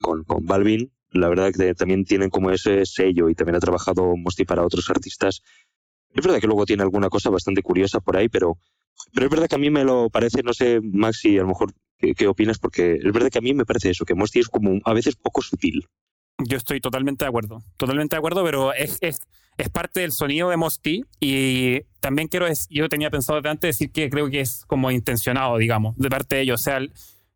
[0.02, 0.92] con, con Balvin.
[1.12, 4.90] La verdad que también tienen como ese sello y también ha trabajado Mosty para otros
[4.90, 5.44] artistas.
[6.14, 8.58] Es verdad que luego tiene alguna cosa bastante curiosa por ahí, pero,
[9.14, 11.74] pero es verdad que a mí me lo parece, no sé, Maxi, a lo mejor
[12.16, 14.80] qué, opinas, porque es verdad que a mí me parece eso, que Mosty es como
[14.84, 15.88] a veces poco sutil.
[16.40, 19.20] Yo estoy totalmente de acuerdo, totalmente de acuerdo, pero es, es,
[19.58, 24.10] es parte del sonido de Mosty y también quiero, yo tenía pensado antes decir que
[24.10, 26.62] creo que es como intencionado, digamos, de parte de ellos.
[26.62, 26.80] O sea,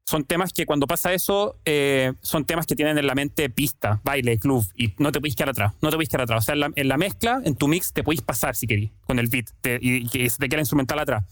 [0.06, 4.02] son temas que cuando pasa eso, eh, son temas que tienen en la mente pista,
[4.04, 6.44] baile, club, y no te puedes quedar atrás, no te puedes quedar atrás.
[6.44, 9.28] O sea, en la, mezcla, en tu mix, te puedes pasar si querés, con el
[9.28, 9.48] beat,
[9.82, 11.24] y que se te queda instrumental atrás.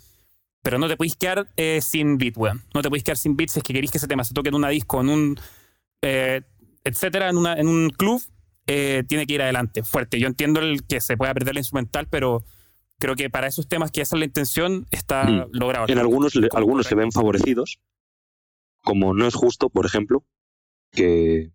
[0.64, 2.64] Pero no te puedes quedar eh, sin beat, weón.
[2.74, 4.50] No te puedes quedar sin beat si es que queréis que ese tema se toque
[4.50, 5.40] en una disco, en un...
[6.02, 6.42] Eh,
[6.86, 8.22] etcétera, en, una, en un club,
[8.66, 10.20] eh, tiene que ir adelante, fuerte.
[10.20, 12.44] Yo entiendo el que se pueda perder la instrumental, pero
[12.98, 15.50] creo que para esos temas que esa es la intención está mm.
[15.52, 15.86] logrado.
[15.90, 17.80] En algunos, algunos se ven favorecidos,
[18.82, 20.26] como No es justo, por ejemplo,
[20.92, 21.52] que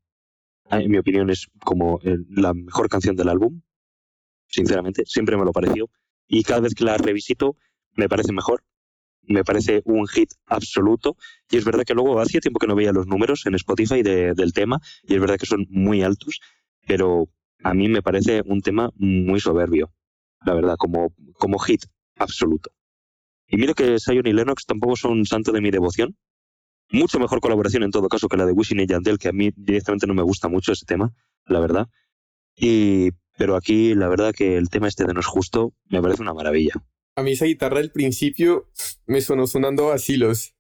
[0.71, 3.63] en mi opinión es como la mejor canción del álbum,
[4.47, 5.91] sinceramente, siempre me lo pareció,
[6.27, 7.57] y cada vez que la revisito
[7.95, 8.65] me parece mejor,
[9.29, 11.17] me parece un hit absoluto.
[11.51, 14.53] Y es verdad que luego hacía tiempo que no veía los números en Spotify del
[14.53, 16.41] tema, y es verdad que son muy altos
[16.89, 17.29] pero
[17.63, 19.93] a mí me parece un tema muy soberbio,
[20.45, 21.83] la verdad, como, como hit
[22.17, 22.71] absoluto.
[23.47, 26.17] Y mira que Sion y Lennox tampoco son santo de mi devoción.
[26.91, 29.51] Mucho mejor colaboración en todo caso que la de Wishing y Yandel, que a mí
[29.55, 31.13] directamente no me gusta mucho ese tema,
[31.45, 31.89] la verdad.
[32.57, 36.23] Y, pero aquí la verdad que el tema este de No es justo me parece
[36.23, 36.73] una maravilla.
[37.19, 38.71] A mí esa guitarra del principio
[39.07, 40.55] me sonó sonando vacilos.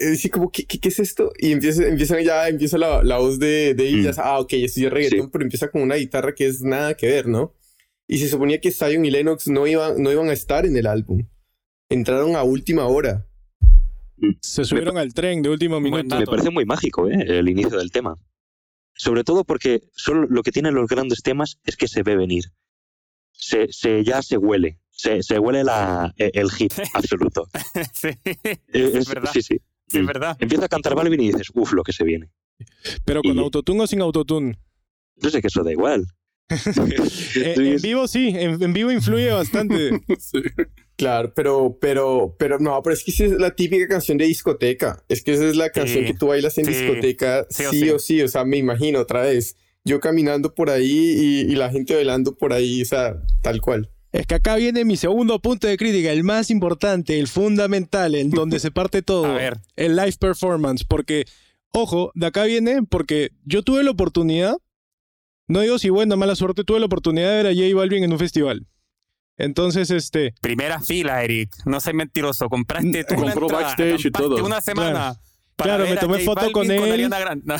[0.00, 1.30] Eh, como, ¿qué, qué, es esto?
[1.38, 4.16] Y empieza, empieza ya, empieza la, la voz de, de ellas.
[4.16, 4.20] Mm.
[4.24, 7.28] Ah, ok, esto es reggaetón, pero empieza con una guitarra que es nada que ver,
[7.28, 7.54] ¿no?
[8.08, 10.86] Y se suponía que Zion y Lennox no iban, no iban a estar en el
[10.86, 11.28] álbum.
[11.90, 13.26] Entraron a última hora.
[14.40, 16.18] Se subieron al tren de último minuto.
[16.18, 17.26] Me parece muy mágico, ¿eh?
[17.26, 18.16] El inicio del tema.
[18.94, 22.44] Sobre todo porque solo lo que tienen los grandes temas es que se ve venir.
[23.32, 24.78] Se, se ya se huele.
[25.00, 27.48] Se, se huele la, e, el hit absoluto.
[27.92, 28.08] sí,
[28.72, 29.30] es, verdad.
[29.32, 29.60] Sí, sí
[29.98, 30.36] es verdad.
[30.40, 32.30] Empieza a cantar Balvin y dices, uff, lo que se viene.
[33.04, 34.58] Pero con autotune o sin autotune.
[35.16, 36.06] Yo sé que eso da igual.
[37.36, 39.90] Eh, en vivo sí, en, vivo influye bastante.
[40.96, 45.02] Claro, pero, pero, pero no, pero es que esa es la típica canción de discoteca.
[45.08, 48.20] Es que esa es la canción que tú bailas en discoteca, sí, o, sí.
[48.20, 49.56] o sea, me imagino otra vez.
[49.82, 53.90] Yo caminando por ahí y, y la gente bailando por ahí, o sea, tal cual.
[54.12, 58.30] Es que acá viene mi segundo punto de crítica, el más importante, el fundamental, en
[58.30, 59.26] donde se parte todo.
[59.26, 59.60] A ver.
[59.76, 60.84] El live performance.
[60.84, 61.26] Porque,
[61.72, 64.56] ojo, de acá viene porque yo tuve la oportunidad,
[65.46, 68.04] no digo si buena o mala suerte, tuve la oportunidad de ver a J Balvin
[68.04, 68.66] en un festival.
[69.36, 70.34] Entonces, este.
[70.42, 71.50] Primera fila, Eric.
[71.64, 72.48] No seas mentiroso.
[72.48, 74.44] Compraste tu Compró backstage y todo.
[74.44, 74.90] una semana.
[74.90, 75.18] Claro,
[75.66, 76.92] me tomé foto con él.
[76.92, 77.54] Ariana Grande.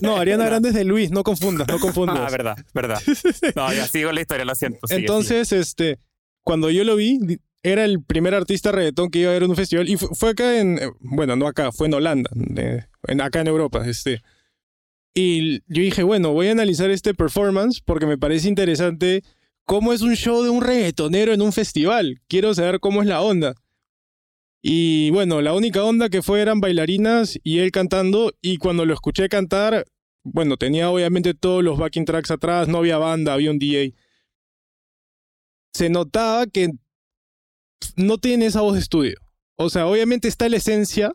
[0.00, 0.16] No.
[0.18, 2.18] Ariana Grande es de Luis, no confundas, no confundas.
[2.18, 3.00] Ah, verdad, verdad.
[3.56, 4.80] No, ya sigo la historia, lo siento.
[4.88, 5.98] Entonces, este,
[6.42, 7.18] cuando yo lo vi,
[7.62, 10.58] era el primer artista reggaetón que iba a ver en un festival y fue, acá
[10.58, 14.22] en, bueno, no acá, fue en Holanda, en, acá en Europa, este.
[15.14, 19.22] Y yo dije, bueno, voy a analizar este performance porque me parece interesante
[19.64, 22.20] cómo es un show de un reggaetonero en un festival.
[22.28, 23.54] Quiero saber cómo es la onda.
[24.68, 28.32] Y bueno, la única onda que fue eran bailarinas y él cantando.
[28.42, 29.86] Y cuando lo escuché cantar,
[30.24, 33.94] bueno, tenía obviamente todos los backing tracks atrás, no había banda, había un DJ.
[35.72, 36.70] Se notaba que
[37.94, 39.14] no tiene esa voz de estudio.
[39.54, 41.12] O sea, obviamente está la esencia,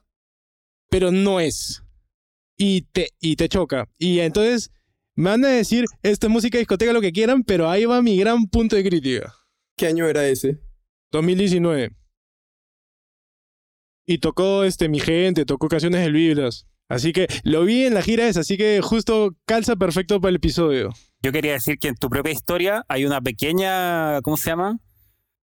[0.89, 1.83] pero no es.
[2.57, 3.89] Y te, y te choca.
[3.99, 4.71] Y entonces
[5.13, 8.15] me van a decir, esto es música discoteca, lo que quieran, pero ahí va mi
[8.15, 9.35] gran punto de crítica.
[9.75, 10.61] ¿Qué año era ese?
[11.11, 12.00] 2019.
[14.05, 16.67] Y tocó este, mi gente, tocó canciones del Vibras.
[16.89, 20.35] Así que lo vi en la gira esa, así que justo calza perfecto para el
[20.35, 20.89] episodio.
[21.21, 24.77] Yo quería decir que en tu propia historia hay una pequeña, ¿cómo se llama?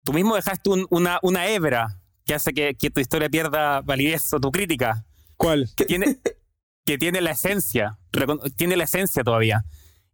[0.03, 4.39] Tú mismo dejaste una, una hebra que hace que, que, tu historia pierda validez o
[4.39, 5.05] tu crítica.
[5.35, 5.69] ¿Cuál?
[5.75, 6.17] Que tiene,
[6.85, 7.99] que tiene la esencia,
[8.55, 9.63] tiene la esencia todavía.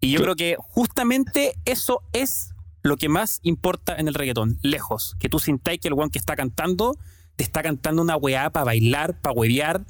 [0.01, 5.15] Y yo creo que justamente eso es lo que más importa en el reggaetón, lejos.
[5.19, 6.97] Que tú sintáis que el weón que está cantando,
[7.35, 9.81] te está cantando una weá para bailar, para huevear,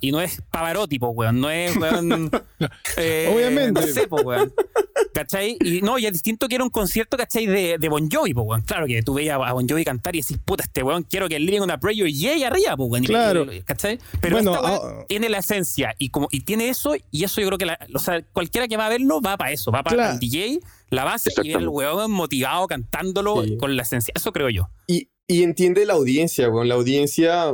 [0.00, 1.40] y no es Pavarotti, weón.
[1.40, 2.30] No es, weón.
[2.96, 3.80] Eh, Obviamente.
[3.80, 4.52] No sé, weón.
[5.14, 5.56] ¿Cachai?
[5.60, 7.46] Y no, y es distinto que era un concierto, ¿cachai?
[7.46, 8.62] De, de Bon Jovi, weón.
[8.62, 11.38] Claro que tú veías a Bon Jovi cantar y decís, puta, este weón, quiero que
[11.38, 13.04] living una prayer y ella arriba, weón.
[13.04, 13.46] Claro.
[13.64, 13.98] ¿Cachai?
[14.20, 17.58] Pero bueno, ah, tiene la esencia y como y tiene eso, y eso yo creo
[17.58, 20.18] que la, o sea, cualquiera que va a verlo va para eso, va para el
[20.18, 24.12] DJ, la base y el weón motivado cantándolo con la esencia.
[24.14, 24.68] Eso creo yo.
[24.86, 26.68] Y, y entiende la audiencia, weón.
[26.68, 27.52] La audiencia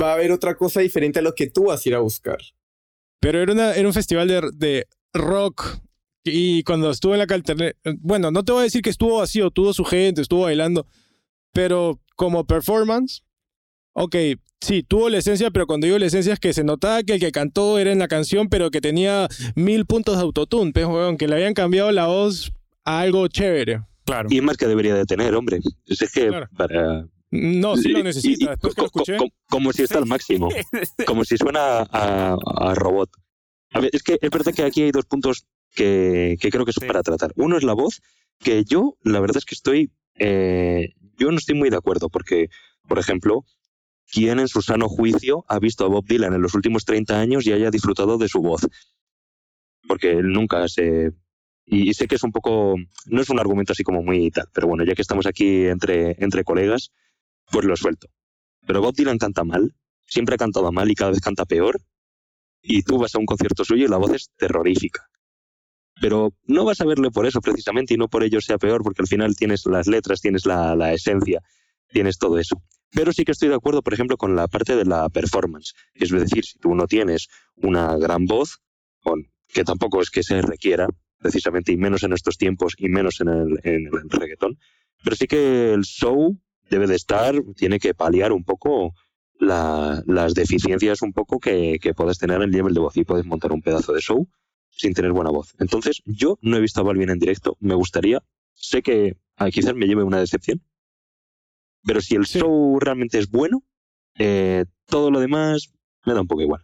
[0.00, 2.38] va a haber otra cosa diferente a lo que tú vas a ir a buscar.
[3.20, 5.78] Pero era, una, era un festival de, de rock
[6.24, 9.52] y cuando estuvo en la cartelera, bueno, no te voy a decir que estuvo vacío,
[9.52, 10.88] tuvo su gente, estuvo bailando,
[11.52, 13.22] pero como performance,
[13.92, 14.16] ok,
[14.60, 17.20] sí, tuvo la esencia, pero cuando digo la esencia es que se notaba que el
[17.20, 21.28] que cantó era en la canción, pero que tenía mil puntos de autotune, pues, que
[21.28, 22.50] le habían cambiado la voz
[22.84, 23.82] a algo chévere.
[24.04, 24.28] Claro.
[24.30, 25.60] Y más que debería de tener, hombre.
[25.86, 28.58] Es que para, no, sí lo necesita.
[29.48, 30.50] Como, si está al máximo.
[31.06, 33.10] Como si suena a, robot.
[33.72, 36.86] A ver, es que es verdad que aquí hay dos puntos que, creo que son
[36.86, 37.32] para tratar.
[37.36, 38.02] Uno es la voz,
[38.38, 39.90] que yo, la verdad es que estoy.
[40.16, 42.48] Eh, yo no estoy muy de acuerdo, porque,
[42.86, 43.46] por ejemplo,
[44.10, 47.46] ¿quién en su sano juicio ha visto a Bob Dylan en los últimos 30 años
[47.46, 48.68] y haya disfrutado de su voz?
[49.88, 51.12] Porque él nunca se.
[51.64, 52.74] Y, sé que es un poco.
[53.06, 56.16] No es un argumento así como muy tal, pero bueno, ya que estamos aquí entre,
[56.22, 56.90] entre colegas,
[57.50, 58.08] pues lo suelto.
[58.66, 59.74] Pero Bob Dylan canta mal,
[60.06, 61.80] siempre ha cantado mal y cada vez canta peor.
[62.62, 65.08] Y tú vas a un concierto suyo y la voz es terrorífica.
[66.00, 69.02] Pero no vas a verle por eso precisamente y no por ello sea peor, porque
[69.02, 71.40] al final tienes las letras, tienes la, la esencia,
[71.88, 72.62] tienes todo eso.
[72.90, 75.74] Pero sí que estoy de acuerdo, por ejemplo, con la parte de la performance.
[75.94, 78.60] Es decir, si tú no tienes una gran voz,
[79.48, 80.88] que tampoco es que se requiera,
[81.22, 84.58] precisamente, y menos en estos tiempos, y menos en el, en el reggaetón,
[85.02, 86.36] pero sí que el show
[86.68, 88.94] debe de estar, tiene que paliar un poco
[89.38, 93.26] las deficiencias un poco que, que puedes tener en el nivel de voz y puedes
[93.26, 94.28] montar un pedazo de show
[94.70, 95.54] sin tener buena voz.
[95.58, 98.22] Entonces, yo no he visto a Balvin en directo, me gustaría,
[98.54, 100.62] sé que ah, quizás me lleve una decepción,
[101.84, 103.64] pero si el show realmente es bueno,
[104.18, 105.72] eh, todo lo demás
[106.04, 106.62] me da un poco igual.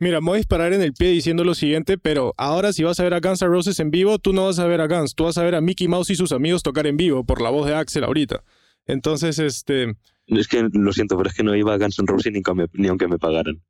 [0.00, 3.00] Mira, me voy a disparar en el pie diciendo lo siguiente, pero ahora si vas
[3.00, 5.16] a ver a Guns N' Roses en vivo, tú no vas a ver a Guns,
[5.16, 7.50] tú vas a ver a Mickey Mouse y sus amigos tocar en vivo por la
[7.50, 8.44] voz de Axel ahorita.
[8.86, 9.96] Entonces, este...
[10.26, 13.08] Es que lo siento, pero es que no iba a Guns N' Roses ni, aunque
[13.08, 13.60] me pagaran.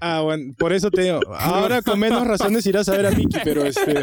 [0.00, 1.20] Ah, bueno, por eso te digo.
[1.34, 4.02] Ahora con menos razones irás a ver a Mickey, pero este.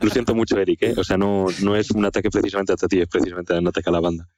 [0.00, 0.94] Lo siento mucho, Eric, ¿eh?
[0.96, 3.92] O sea, no, no es un ataque precisamente a ti, es precisamente un ataque a
[3.92, 4.28] la banda.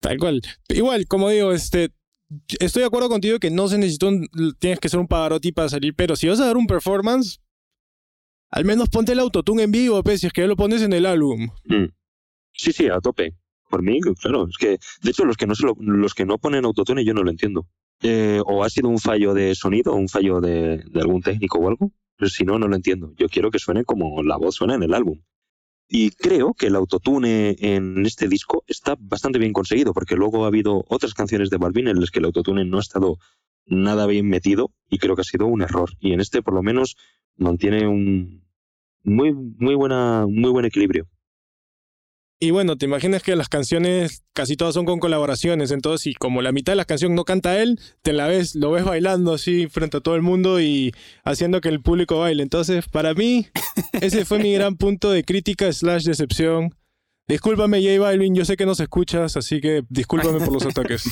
[0.00, 0.42] Tal cual.
[0.68, 1.90] Igual, como digo, este.
[2.58, 4.28] Estoy de acuerdo contigo que no se necesita un.
[4.58, 7.40] Tienes que ser un pagarotti para salir, pero si vas a dar un performance,
[8.50, 11.06] al menos ponte el autotune en vivo, pues, si es que lo pones en el
[11.06, 11.48] álbum.
[11.64, 11.86] Mm.
[12.52, 13.36] Sí, sí, a tope.
[13.68, 14.46] Por mí, claro.
[14.48, 17.30] Es que, de hecho, los que no, los que no ponen autotune yo no lo
[17.30, 17.66] entiendo.
[18.02, 21.92] Eh, o ha sido un fallo de sonido un fallo de, algún técnico o algo.
[22.16, 23.12] Pero si no, no lo entiendo.
[23.16, 25.20] Yo quiero que suene como la voz suena en el álbum.
[25.88, 30.48] Y creo que el autotune en este disco está bastante bien conseguido, porque luego ha
[30.48, 33.18] habido otras canciones de Balvin en las que el autotune no ha estado
[33.66, 35.90] nada bien metido y creo que ha sido un error.
[36.00, 36.96] Y en este, por lo menos,
[37.36, 38.44] mantiene un
[39.04, 41.06] muy, muy, buena, muy buen equilibrio.
[42.38, 46.42] Y bueno, te imaginas que las canciones casi todas son con colaboraciones, entonces y como
[46.42, 49.68] la mitad de la canción no canta él, te la ves, lo ves bailando así
[49.68, 50.92] frente a todo el mundo y
[51.24, 52.42] haciendo que el público baile.
[52.42, 53.46] Entonces, para mí,
[54.02, 56.74] ese fue mi gran punto de crítica slash decepción.
[57.26, 61.04] Discúlpame, J Balvin, yo sé que nos escuchas, así que discúlpame por los ataques.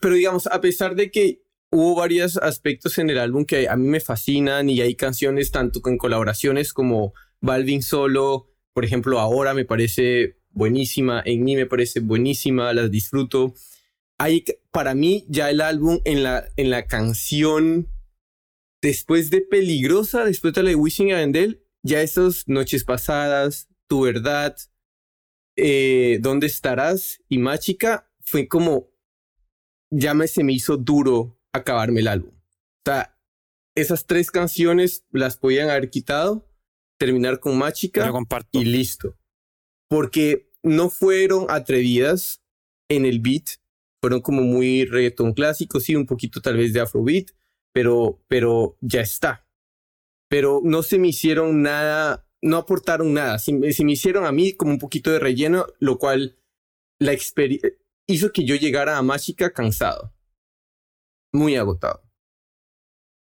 [0.00, 3.86] Pero digamos, a pesar de que hubo varios aspectos en el álbum que a mí
[3.86, 9.64] me fascinan y hay canciones tanto con colaboraciones como Balvin solo, por ejemplo, ahora me
[9.64, 13.54] parece buenísima, en mí me parece buenísima, las disfruto.
[14.18, 17.88] Hay, para mí ya el álbum en la, en la canción,
[18.80, 24.02] después de Peligrosa, después de la de Wishing y Vendel, ya esas noches pasadas, Tu
[24.02, 24.56] Verdad,
[25.56, 27.22] eh, ¿Dónde estarás?
[27.28, 28.90] y Máchica, fue como,
[29.90, 32.32] ya me, se me hizo duro acabarme el álbum.
[32.34, 33.18] O sea,
[33.74, 36.48] esas tres canciones las podían haber quitado,
[37.02, 38.12] terminar con Máchica
[38.52, 39.18] y listo.
[39.88, 42.44] Porque no fueron atrevidas
[42.88, 43.58] en el beat,
[44.00, 47.30] fueron como muy reggaeton clásico, sí, un poquito tal vez de afrobeat,
[47.72, 49.48] pero, pero ya está.
[50.28, 54.52] Pero no se me hicieron nada, no aportaron nada, se, se me hicieron a mí
[54.52, 56.38] como un poquito de relleno, lo cual
[57.00, 57.14] la
[58.06, 60.14] hizo que yo llegara a Mágica cansado,
[61.32, 62.11] muy agotado.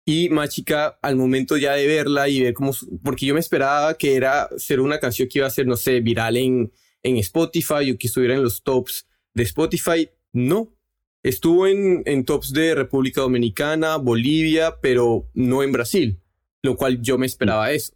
[0.07, 4.17] Y Mágica, al momento ya de verla y ver cómo, porque yo me esperaba que
[4.17, 7.99] era ser una canción que iba a ser, no sé, viral en, en Spotify o
[7.99, 10.75] que estuviera en los tops de Spotify, no.
[11.23, 16.21] Estuvo en, en tops de República Dominicana, Bolivia, pero no en Brasil,
[16.63, 17.95] lo cual yo me esperaba eso.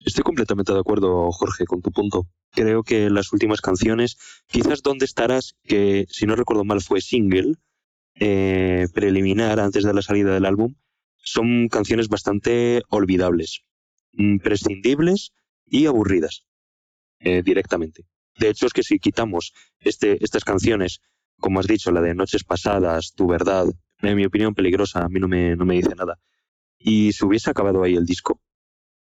[0.00, 2.26] Estoy completamente de acuerdo, Jorge, con tu punto.
[2.50, 4.16] Creo que las últimas canciones,
[4.48, 5.54] quizás ¿Dónde estarás?
[5.62, 7.54] que si no recuerdo mal fue single,
[8.16, 10.74] eh, preliminar antes de la salida del álbum,
[11.24, 13.62] son canciones bastante olvidables,
[14.12, 15.32] imprescindibles
[15.66, 16.46] y aburridas
[17.20, 18.04] eh, directamente.
[18.38, 21.00] De hecho, es que si quitamos este, estas canciones,
[21.38, 23.66] como has dicho, la de Noches Pasadas, Tu Verdad,
[24.00, 26.18] en mi opinión peligrosa, a mí no me, no me dice nada,
[26.78, 28.40] y si hubiese acabado ahí el disco,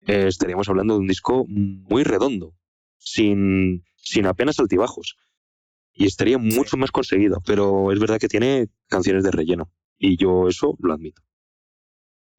[0.07, 2.53] eh, estaríamos hablando de un disco muy redondo,
[2.97, 5.17] sin, sin apenas altibajos.
[5.93, 10.47] Y estaría mucho más conseguido, pero es verdad que tiene canciones de relleno, y yo
[10.47, 11.21] eso lo admito.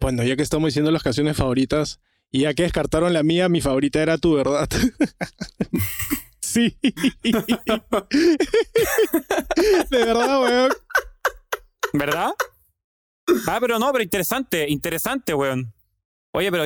[0.01, 3.61] Bueno, ya que estamos diciendo las canciones favoritas, y ya que descartaron la mía, mi
[3.61, 4.69] favorita era Tu Verdad.
[6.41, 6.77] sí.
[7.23, 7.33] de
[9.91, 10.73] verdad, weón.
[11.93, 12.31] ¿Verdad?
[13.47, 15.73] Ah, pero no, pero interesante, interesante, weón.
[16.33, 16.65] Oye, pero.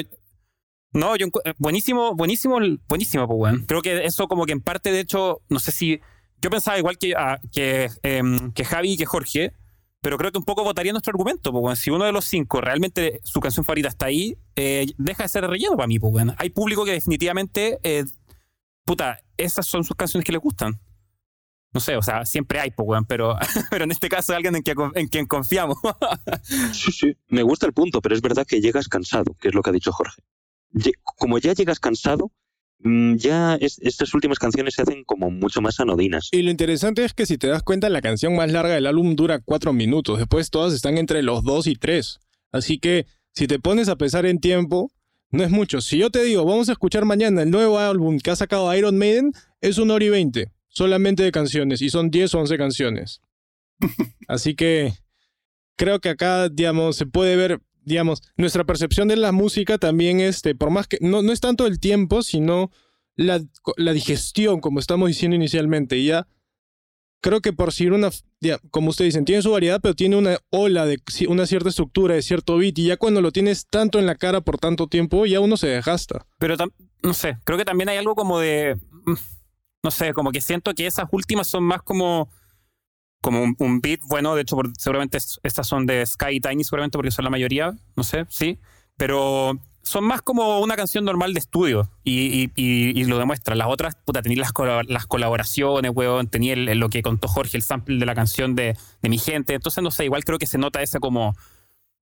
[0.93, 1.29] No, yo.
[1.45, 2.59] Eh, buenísimo, buenísimo,
[2.89, 3.65] buenísimo, pues, weón.
[3.67, 6.01] Creo que eso, como que en parte, de hecho, no sé si.
[6.43, 9.53] Yo pensaba igual que, ah, que, em, que Javi y que Jorge,
[10.01, 13.21] pero creo que un poco votaría nuestro argumento, pues, si uno de los cinco realmente
[13.23, 16.35] su canción favorita está ahí, eh, deja de ser relleno para mí, bueno.
[16.39, 18.05] Hay público que definitivamente, eh,
[18.85, 20.81] puta, esas son sus canciones que le gustan.
[21.73, 23.37] No sé, o sea, siempre hay, pues, pero,
[23.71, 25.77] pero en este caso alguien en, en quien confiamos.
[26.73, 29.63] sí, sí, me gusta el punto, pero es verdad que llegas cansado, que es lo
[29.63, 30.23] que ha dicho Jorge.
[31.03, 32.33] Como ya llegas cansado,
[32.83, 36.29] Mm, ya estas últimas canciones se hacen como mucho más anodinas.
[36.33, 39.17] Y lo interesante es que si te das cuenta, la canción más larga del álbum
[39.17, 40.19] dura cuatro minutos.
[40.19, 42.21] Después todas están entre los dos y tres.
[42.53, 44.91] Así que si te pones a pensar en tiempo,
[45.31, 45.81] no es mucho.
[45.81, 48.97] Si yo te digo, vamos a escuchar mañana el nuevo álbum que ha sacado Iron
[48.97, 50.53] Maiden, es una hora y veinte.
[50.69, 51.83] Solamente de canciones.
[51.83, 53.21] Y son 10 o 11 canciones.
[54.29, 54.95] Así que
[55.77, 60.55] creo que acá, digamos, se puede ver digamos, nuestra percepción de la música también, este,
[60.55, 62.71] por más que no, no es tanto el tiempo, sino
[63.17, 63.41] la,
[63.77, 66.03] la digestión, como estamos diciendo inicialmente.
[66.03, 66.27] ya
[67.21, 68.11] creo que por si una,
[68.71, 72.23] como ustedes dicen, tiene su variedad, pero tiene una ola de una cierta estructura, de
[72.23, 75.41] cierto beat, y ya cuando lo tienes tanto en la cara por tanto tiempo, ya
[75.41, 76.27] uno se desgasta.
[76.39, 76.57] Pero
[77.03, 78.77] no sé, creo que también hay algo como de,
[79.07, 79.15] mm,
[79.83, 82.31] no sé, como que siento que esas últimas son más como
[83.21, 87.25] como un, beat bueno, de hecho seguramente estas son de Sky Tiny seguramente porque son
[87.25, 88.59] la mayoría, no sé, sí,
[88.97, 93.55] pero son más como una canción normal de estudio y, y, lo demuestra.
[93.55, 94.53] Las otras, puta, tenía las,
[94.89, 99.09] las colaboraciones, weón, tenía lo que contó Jorge, el sample de la canción de, de,
[99.09, 101.35] mi gente, entonces no sé, igual creo que se nota esa como,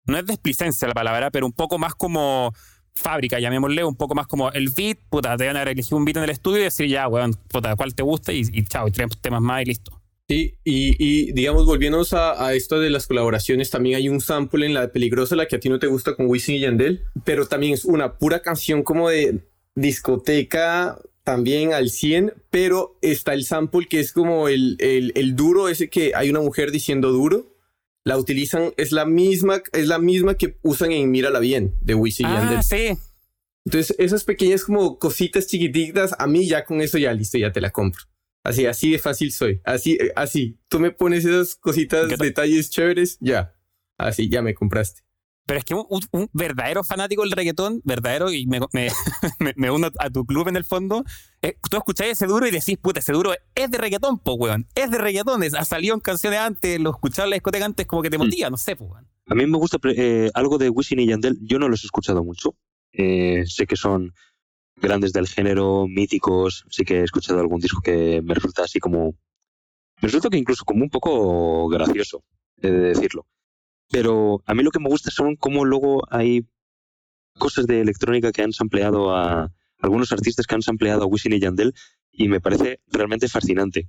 [0.07, 2.55] no es desplicencia la palabra, pero un poco más como
[2.95, 6.17] fábrica, llamémosle, un poco más como el beat, puta, te van a elegir un beat
[6.17, 8.91] en el estudio y decir ya, weón, puta, cuál te gusta y, y chao, y
[8.91, 9.96] tres temas más y listo.
[10.29, 14.75] Sí, y, y digamos, volviéndonos a, esto de las colaboraciones, también hay un sample en
[14.75, 17.75] la peligrosa, la que a ti no te gusta con Wisin y Yandel, pero también
[17.75, 19.45] es una pura canción como de
[19.77, 25.69] discoteca también al 100, pero está el sample que es como el, el, el duro,
[25.69, 27.57] ese que hay una mujer diciendo duro,
[28.03, 32.27] la utilizan, es la misma, es la misma que usan en Mírala Bien, de Wisin
[32.27, 32.63] y ah, Yandel.
[32.65, 33.01] sí.
[33.65, 37.61] Entonces, esas pequeñas como cositas chiquititas, a mí ya con eso ya listo, ya te
[37.61, 38.05] la compro.
[38.47, 39.61] Así, así de fácil soy.
[39.65, 40.57] Así, eh, así.
[40.69, 43.53] Tú me pones esas cositas, detalles chéveres, ya.
[43.99, 45.03] Así, ya me compraste.
[45.47, 48.61] Pero es que un, verdadero fanático del reggaetón, verdadero, y me,
[49.57, 51.05] me, uno a tu club en el fondo,
[51.43, 54.69] eh, tú escucháis ese duro y decís, puta, ese duro es de reggaetón, po, weón.
[54.77, 58.03] Es de reggaetón, ha salido en canciones antes, lo escuchaba en la discoteca antes, como
[58.03, 58.23] que te mm.
[58.23, 59.09] motiva, no sé, po, weón.
[59.27, 62.23] A mí me gusta eh, algo de Wisin y Yandel, yo no los he escuchado
[62.23, 62.55] mucho.
[62.93, 64.13] sé que son
[64.77, 66.65] grandes del género, míticos.
[66.71, 69.15] Sí que he escuchado algún disco que me resulta así como.
[70.01, 72.23] Me resulta que incluso como un poco gracioso,
[72.61, 73.27] he de decirlo.
[73.91, 76.47] Pero a mí lo que me gusta son cómo luego hay
[77.39, 81.41] cosas de electrónica que han sampleado a algunos artistas que han sampleado a Wisin y
[81.41, 81.75] Yandel
[82.11, 83.89] y me parece realmente fascinante.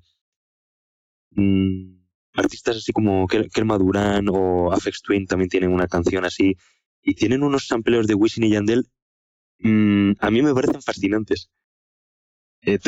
[1.31, 1.97] Mm,
[2.33, 6.55] artistas así como Kelma Durán o Afex Twin también tienen una canción así
[7.01, 8.88] y tienen unos sampleos de Wisin y Yandel
[9.60, 11.49] mm, a mí me parecen fascinantes.
[12.62, 12.80] Eh,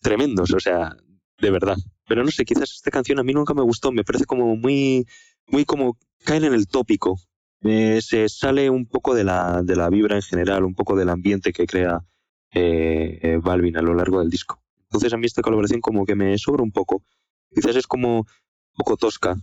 [0.00, 0.96] tremendos, o sea,
[1.38, 1.76] de verdad.
[2.06, 5.06] Pero no sé, quizás esta canción a mí nunca me gustó, me parece como muy,
[5.48, 7.18] muy como caen en el tópico.
[7.62, 11.08] Eh, se sale un poco de la, de la vibra en general, un poco del
[11.08, 12.04] ambiente que crea
[12.52, 14.62] eh, Balvin a lo largo del disco.
[14.94, 17.02] Entonces a mí esta colaboración como que me sobra un poco.
[17.52, 18.26] Quizás es como
[18.76, 19.36] poco tosca,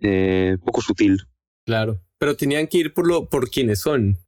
[0.00, 1.22] eh, poco sutil.
[1.64, 4.18] Claro, pero tenían que ir por, lo, por quienes son.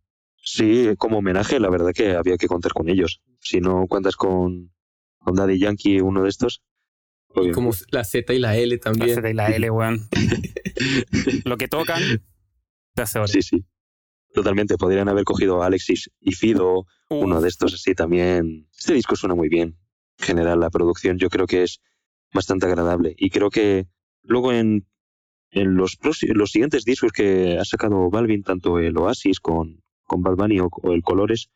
[0.51, 3.21] Sí, como homenaje, la verdad que había que contar con ellos.
[3.41, 4.73] Si no cuentas con,
[5.19, 6.63] con Daddy Yankee, uno de estos.
[7.37, 9.09] Y como la Z y la L también.
[9.09, 10.09] La Z y la L, weón.
[11.45, 12.03] lo que tocan,
[12.95, 13.65] te hace Sí, sí.
[14.33, 14.77] Totalmente.
[14.77, 18.69] Podrían haber cogido a Alexis y Fido, uno de estos así también.
[18.77, 19.79] Este disco suena muy bien.
[20.19, 21.81] En general, la producción yo creo que es
[22.33, 23.15] bastante agradable.
[23.17, 23.87] Y creo que
[24.29, 24.87] Luego en,
[25.51, 30.35] en los, los siguientes discos que ha sacado Balvin, tanto el Oasis con, con Bad
[30.35, 31.51] Bunny o, el Colores,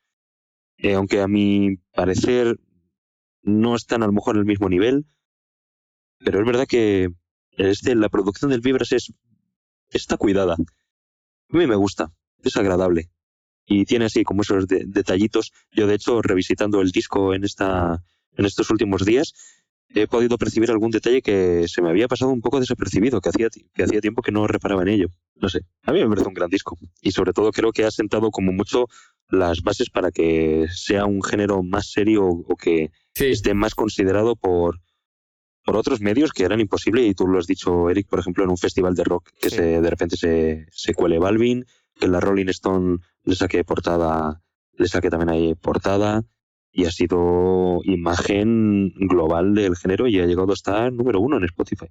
[0.76, 2.60] eh, aunque a mi parecer
[3.42, 5.06] no están a lo mejor en el mismo nivel,
[6.18, 7.08] pero es verdad que
[7.52, 9.12] este, la producción del Vibras es,
[9.90, 10.54] está cuidada.
[10.54, 12.12] A mí me gusta,
[12.44, 13.10] es agradable.
[13.66, 15.52] Y tiene así como esos detallitos.
[15.72, 18.02] Yo, de hecho, revisitando el disco en, esta,
[18.36, 19.34] en estos últimos días,
[19.94, 23.48] he podido percibir algún detalle que se me había pasado un poco desapercibido, que hacía,
[23.74, 25.08] que hacía tiempo que no reparaba en ello.
[25.36, 26.78] No sé, a mí me parece un gran disco.
[27.00, 28.86] Y sobre todo creo que ha sentado como mucho
[29.28, 34.80] las bases para que sea un género más serio o que esté más considerado por,
[35.64, 37.06] por otros medios que eran imposibles.
[37.06, 39.80] Y tú lo has dicho, Eric, por ejemplo, en un festival de rock que se,
[39.80, 41.64] de repente se, se cuele Balvin,
[41.98, 44.42] que la Rolling Stone le saque portada,
[44.74, 46.24] le saque también ahí portada
[46.72, 51.44] y ha sido imagen global del género y ha llegado a estar número uno en
[51.44, 51.88] Spotify.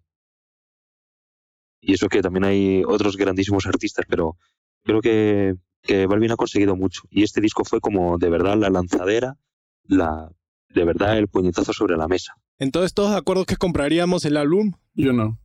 [1.79, 4.37] Y eso que también hay otros grandísimos artistas, pero
[4.83, 7.03] creo que, que Balvin ha conseguido mucho.
[7.09, 9.37] Y este disco fue como de verdad la lanzadera,
[9.83, 10.31] la,
[10.69, 12.33] de verdad el puñetazo sobre la mesa.
[12.59, 14.73] Entonces, ¿todos de acuerdo que compraríamos el álbum?
[14.93, 15.39] Yo no.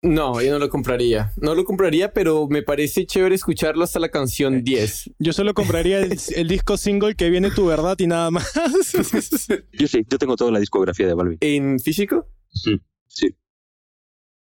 [0.00, 1.32] No, yo no lo compraría.
[1.36, 5.10] No lo compraría, pero me parece chévere escucharlo hasta la canción 10.
[5.18, 5.98] Yo solo compraría
[6.36, 8.52] el, disco single que viene Tu Verdad y nada más.
[9.72, 11.38] yo sí, yo tengo toda la discografía de Balvin.
[11.40, 12.28] ¿En físico?
[12.48, 13.36] Sí, sí.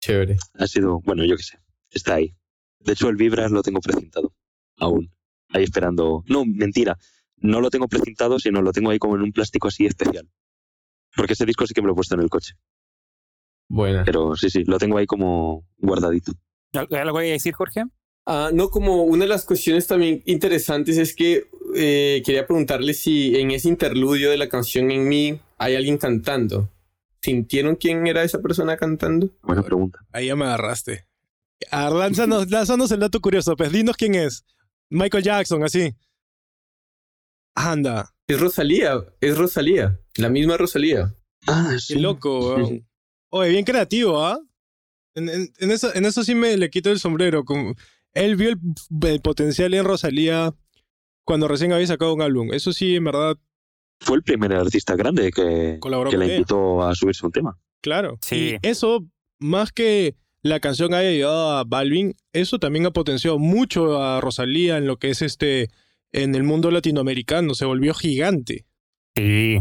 [0.01, 0.37] Chévere.
[0.55, 1.59] Ha sido, bueno, yo qué sé.
[1.91, 2.37] Está ahí.
[2.79, 4.33] De hecho, el Vibras lo tengo precintado.
[4.77, 5.13] Aún.
[5.49, 6.23] Ahí esperando.
[6.29, 6.99] No, mentira.
[7.37, 10.29] No lo tengo precintado, sino lo tengo ahí como en un plástico así especial.
[11.17, 12.55] Porque ese disco sí que me lo he puesto en el coche.
[13.73, 14.03] Bueno.
[14.05, 16.33] Pero sí, sí, lo tengo ahí como guardadito.
[16.75, 17.85] ¿Algo que decir, Jorge?
[18.27, 23.35] Ah, no, como una de las cuestiones también interesantes es que eh, quería preguntarle si
[23.41, 26.69] en ese interludio de la canción en mí hay alguien cantando.
[27.23, 29.31] ¿Sintieron quién era esa persona cantando?
[29.43, 30.01] Buena pregunta.
[30.13, 31.07] Ahí ya me agarraste.
[31.71, 34.45] Lánzanos, el dato curioso, pues dinos quién es.
[34.91, 35.95] Michael Jackson, así.
[37.55, 38.11] Anda.
[38.27, 41.15] Es Rosalía, es Rosalía, la misma Rosalía.
[41.47, 41.95] Ah, sí.
[41.95, 42.59] Qué loco.
[43.35, 44.39] Oye, bien creativo, ¿ah?
[45.15, 47.45] En, eso, en eso sí me le quito el sombrero.
[48.13, 50.55] él vio el, potencial en Rosalía
[51.25, 52.53] cuando recién había sacado un álbum.
[52.53, 53.39] Eso sí, en verdad.
[54.01, 57.59] Fue el primer artista grande que, que le invitó a subirse un tema.
[57.81, 58.19] Claro.
[58.21, 58.59] Sí.
[58.63, 59.07] Y eso,
[59.39, 64.77] más que la canción haya ayudado a Balvin, eso también ha potenciado mucho a Rosalía
[64.77, 65.71] en lo que es este.
[66.13, 67.55] en el mundo latinoamericano.
[67.55, 68.67] Se volvió gigante.
[69.17, 69.59] Sí.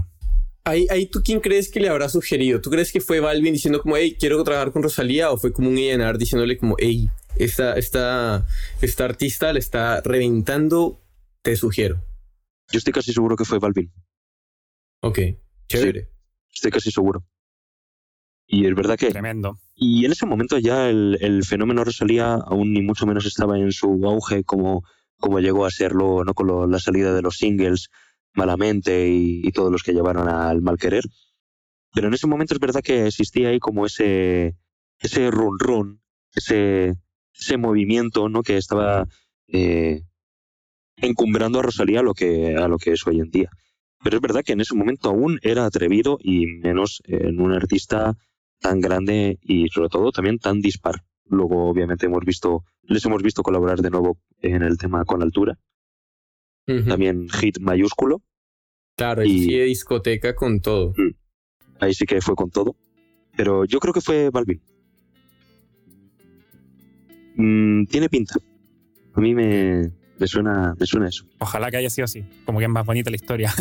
[0.64, 2.62] Ahí, ahí tú quién crees que le habrá sugerido?
[2.62, 5.32] ¿Tú crees que fue Balvin diciendo como, hey, quiero trabajar con Rosalía?
[5.32, 8.46] ¿O fue como un ENR diciéndole como, hey, esta, esta,
[8.82, 11.02] esta artista le está reventando,
[11.42, 12.04] te sugiero?
[12.72, 13.92] Yo estoy casi seguro que fue Balvin.
[15.02, 15.20] Ok,
[15.68, 16.10] chévere.
[16.54, 17.26] estoy casi seguro.
[18.46, 19.10] Y es verdad que...
[19.10, 19.58] Tremendo.
[19.76, 23.72] Y en ese momento ya el, el, fenómeno Rosalía aún ni mucho menos estaba en
[23.72, 24.84] su auge como,
[25.18, 26.36] como llegó a serlo ¿no?
[26.36, 27.90] con la salida de los singles
[28.34, 31.04] malamente y, todos los que llevaron al mal querer.
[31.94, 34.56] Pero en ese momento es verdad que existía ahí como ese,
[35.00, 36.02] ese run run,
[36.34, 36.96] ese,
[37.34, 38.44] ese movimiento ¿no?
[38.44, 39.06] que estaba
[39.48, 40.02] eh,
[40.98, 43.50] encumbrando a Rosalía a lo, que, a lo que es hoy en día.
[44.04, 48.16] Pero es verdad que en ese momento aún era atrevido y menos en un artista
[48.60, 51.04] tan grande y sobre todo también tan dispar.
[51.26, 55.58] Luego obviamente hemos visto, les hemos visto colaborar de nuevo en el tema con altura,
[56.88, 58.22] también hit mayúsculo.
[58.98, 60.94] Claro, ahí sí de discoteca con todo.
[61.80, 62.76] Ahí sí que fue con todo.
[63.36, 64.62] Pero yo creo que fue Balvin.
[67.36, 68.36] Mm, tiene pinta.
[69.14, 71.26] A mí me, me, suena, me suena eso.
[71.40, 72.24] Ojalá que haya sido así.
[72.46, 73.54] Como que es más bonita la historia.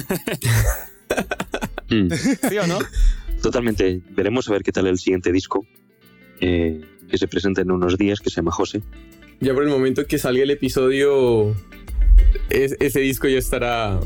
[1.89, 2.09] Mm.
[2.49, 2.79] ¿Sí o no?
[3.43, 4.01] Totalmente.
[4.11, 5.67] Veremos a ver qué tal el siguiente disco.
[6.41, 6.81] Eh,
[7.11, 8.83] que se presenta en unos días, que se llama José.
[9.41, 11.57] Ya por el momento que salga el episodio,
[12.51, 14.01] ese disco ya estará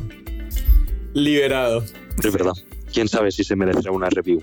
[1.14, 1.84] liberado.
[2.22, 2.52] Es verdad.
[2.92, 4.40] Quién sabe si se merecerá una review.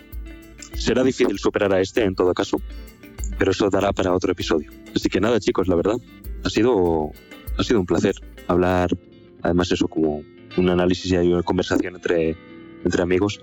[0.73, 2.59] Será difícil superar a este en todo caso,
[3.37, 4.71] pero eso dará para otro episodio.
[4.95, 5.97] Así que nada, chicos, la verdad,
[6.43, 7.11] ha sido,
[7.57, 8.15] ha sido un placer
[8.47, 8.89] hablar,
[9.41, 10.23] además eso como
[10.57, 12.35] un análisis y una conversación entre,
[12.83, 13.39] entre amigos,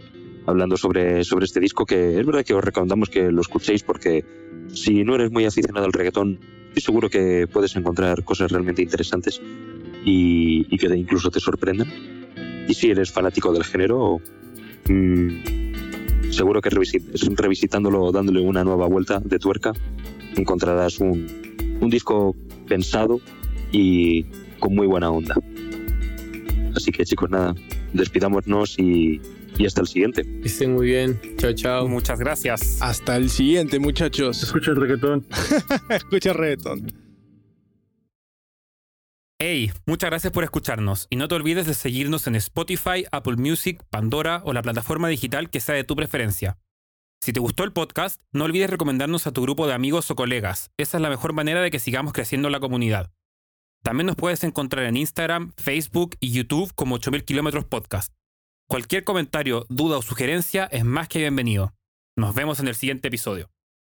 [0.46, 4.24] hablando sobre, sobre este disco, que es verdad que os recomendamos que lo escuchéis porque
[4.72, 9.40] si no eres muy aficionado al reggaetón, estoy seguro que puedes encontrar cosas realmente interesantes
[10.04, 11.88] y, y que incluso te sorprendan.
[12.68, 14.20] Y si eres fanático del género,
[14.88, 15.28] mmm,
[16.30, 19.72] seguro que revisitándolo, dándole una nueva vuelta de tuerca,
[20.36, 21.26] encontrarás un,
[21.80, 22.36] un disco
[22.66, 23.20] pensado
[23.72, 24.24] y
[24.58, 25.34] con muy buena onda.
[26.76, 27.54] Así que chicos, nada,
[27.92, 29.20] despidámonos y,
[29.56, 30.24] y hasta el siguiente.
[30.44, 31.18] Estén muy bien.
[31.38, 31.88] Chao, chao.
[31.88, 32.78] Muchas gracias.
[32.80, 34.42] Hasta el siguiente, muchachos.
[34.42, 35.26] Escucha el reggaetón.
[35.88, 37.07] Escucha el reggaetón.
[39.40, 43.80] Hey, muchas gracias por escucharnos y no te olvides de seguirnos en Spotify, Apple Music,
[43.88, 46.58] Pandora o la plataforma digital que sea de tu preferencia.
[47.22, 50.72] Si te gustó el podcast, no olvides recomendarnos a tu grupo de amigos o colegas.
[50.76, 53.12] Esa es la mejor manera de que sigamos creciendo la comunidad.
[53.84, 58.12] También nos puedes encontrar en Instagram, Facebook y YouTube como 8000 kilómetros podcast.
[58.68, 61.76] Cualquier comentario, duda o sugerencia es más que bienvenido.
[62.16, 63.52] Nos vemos en el siguiente episodio.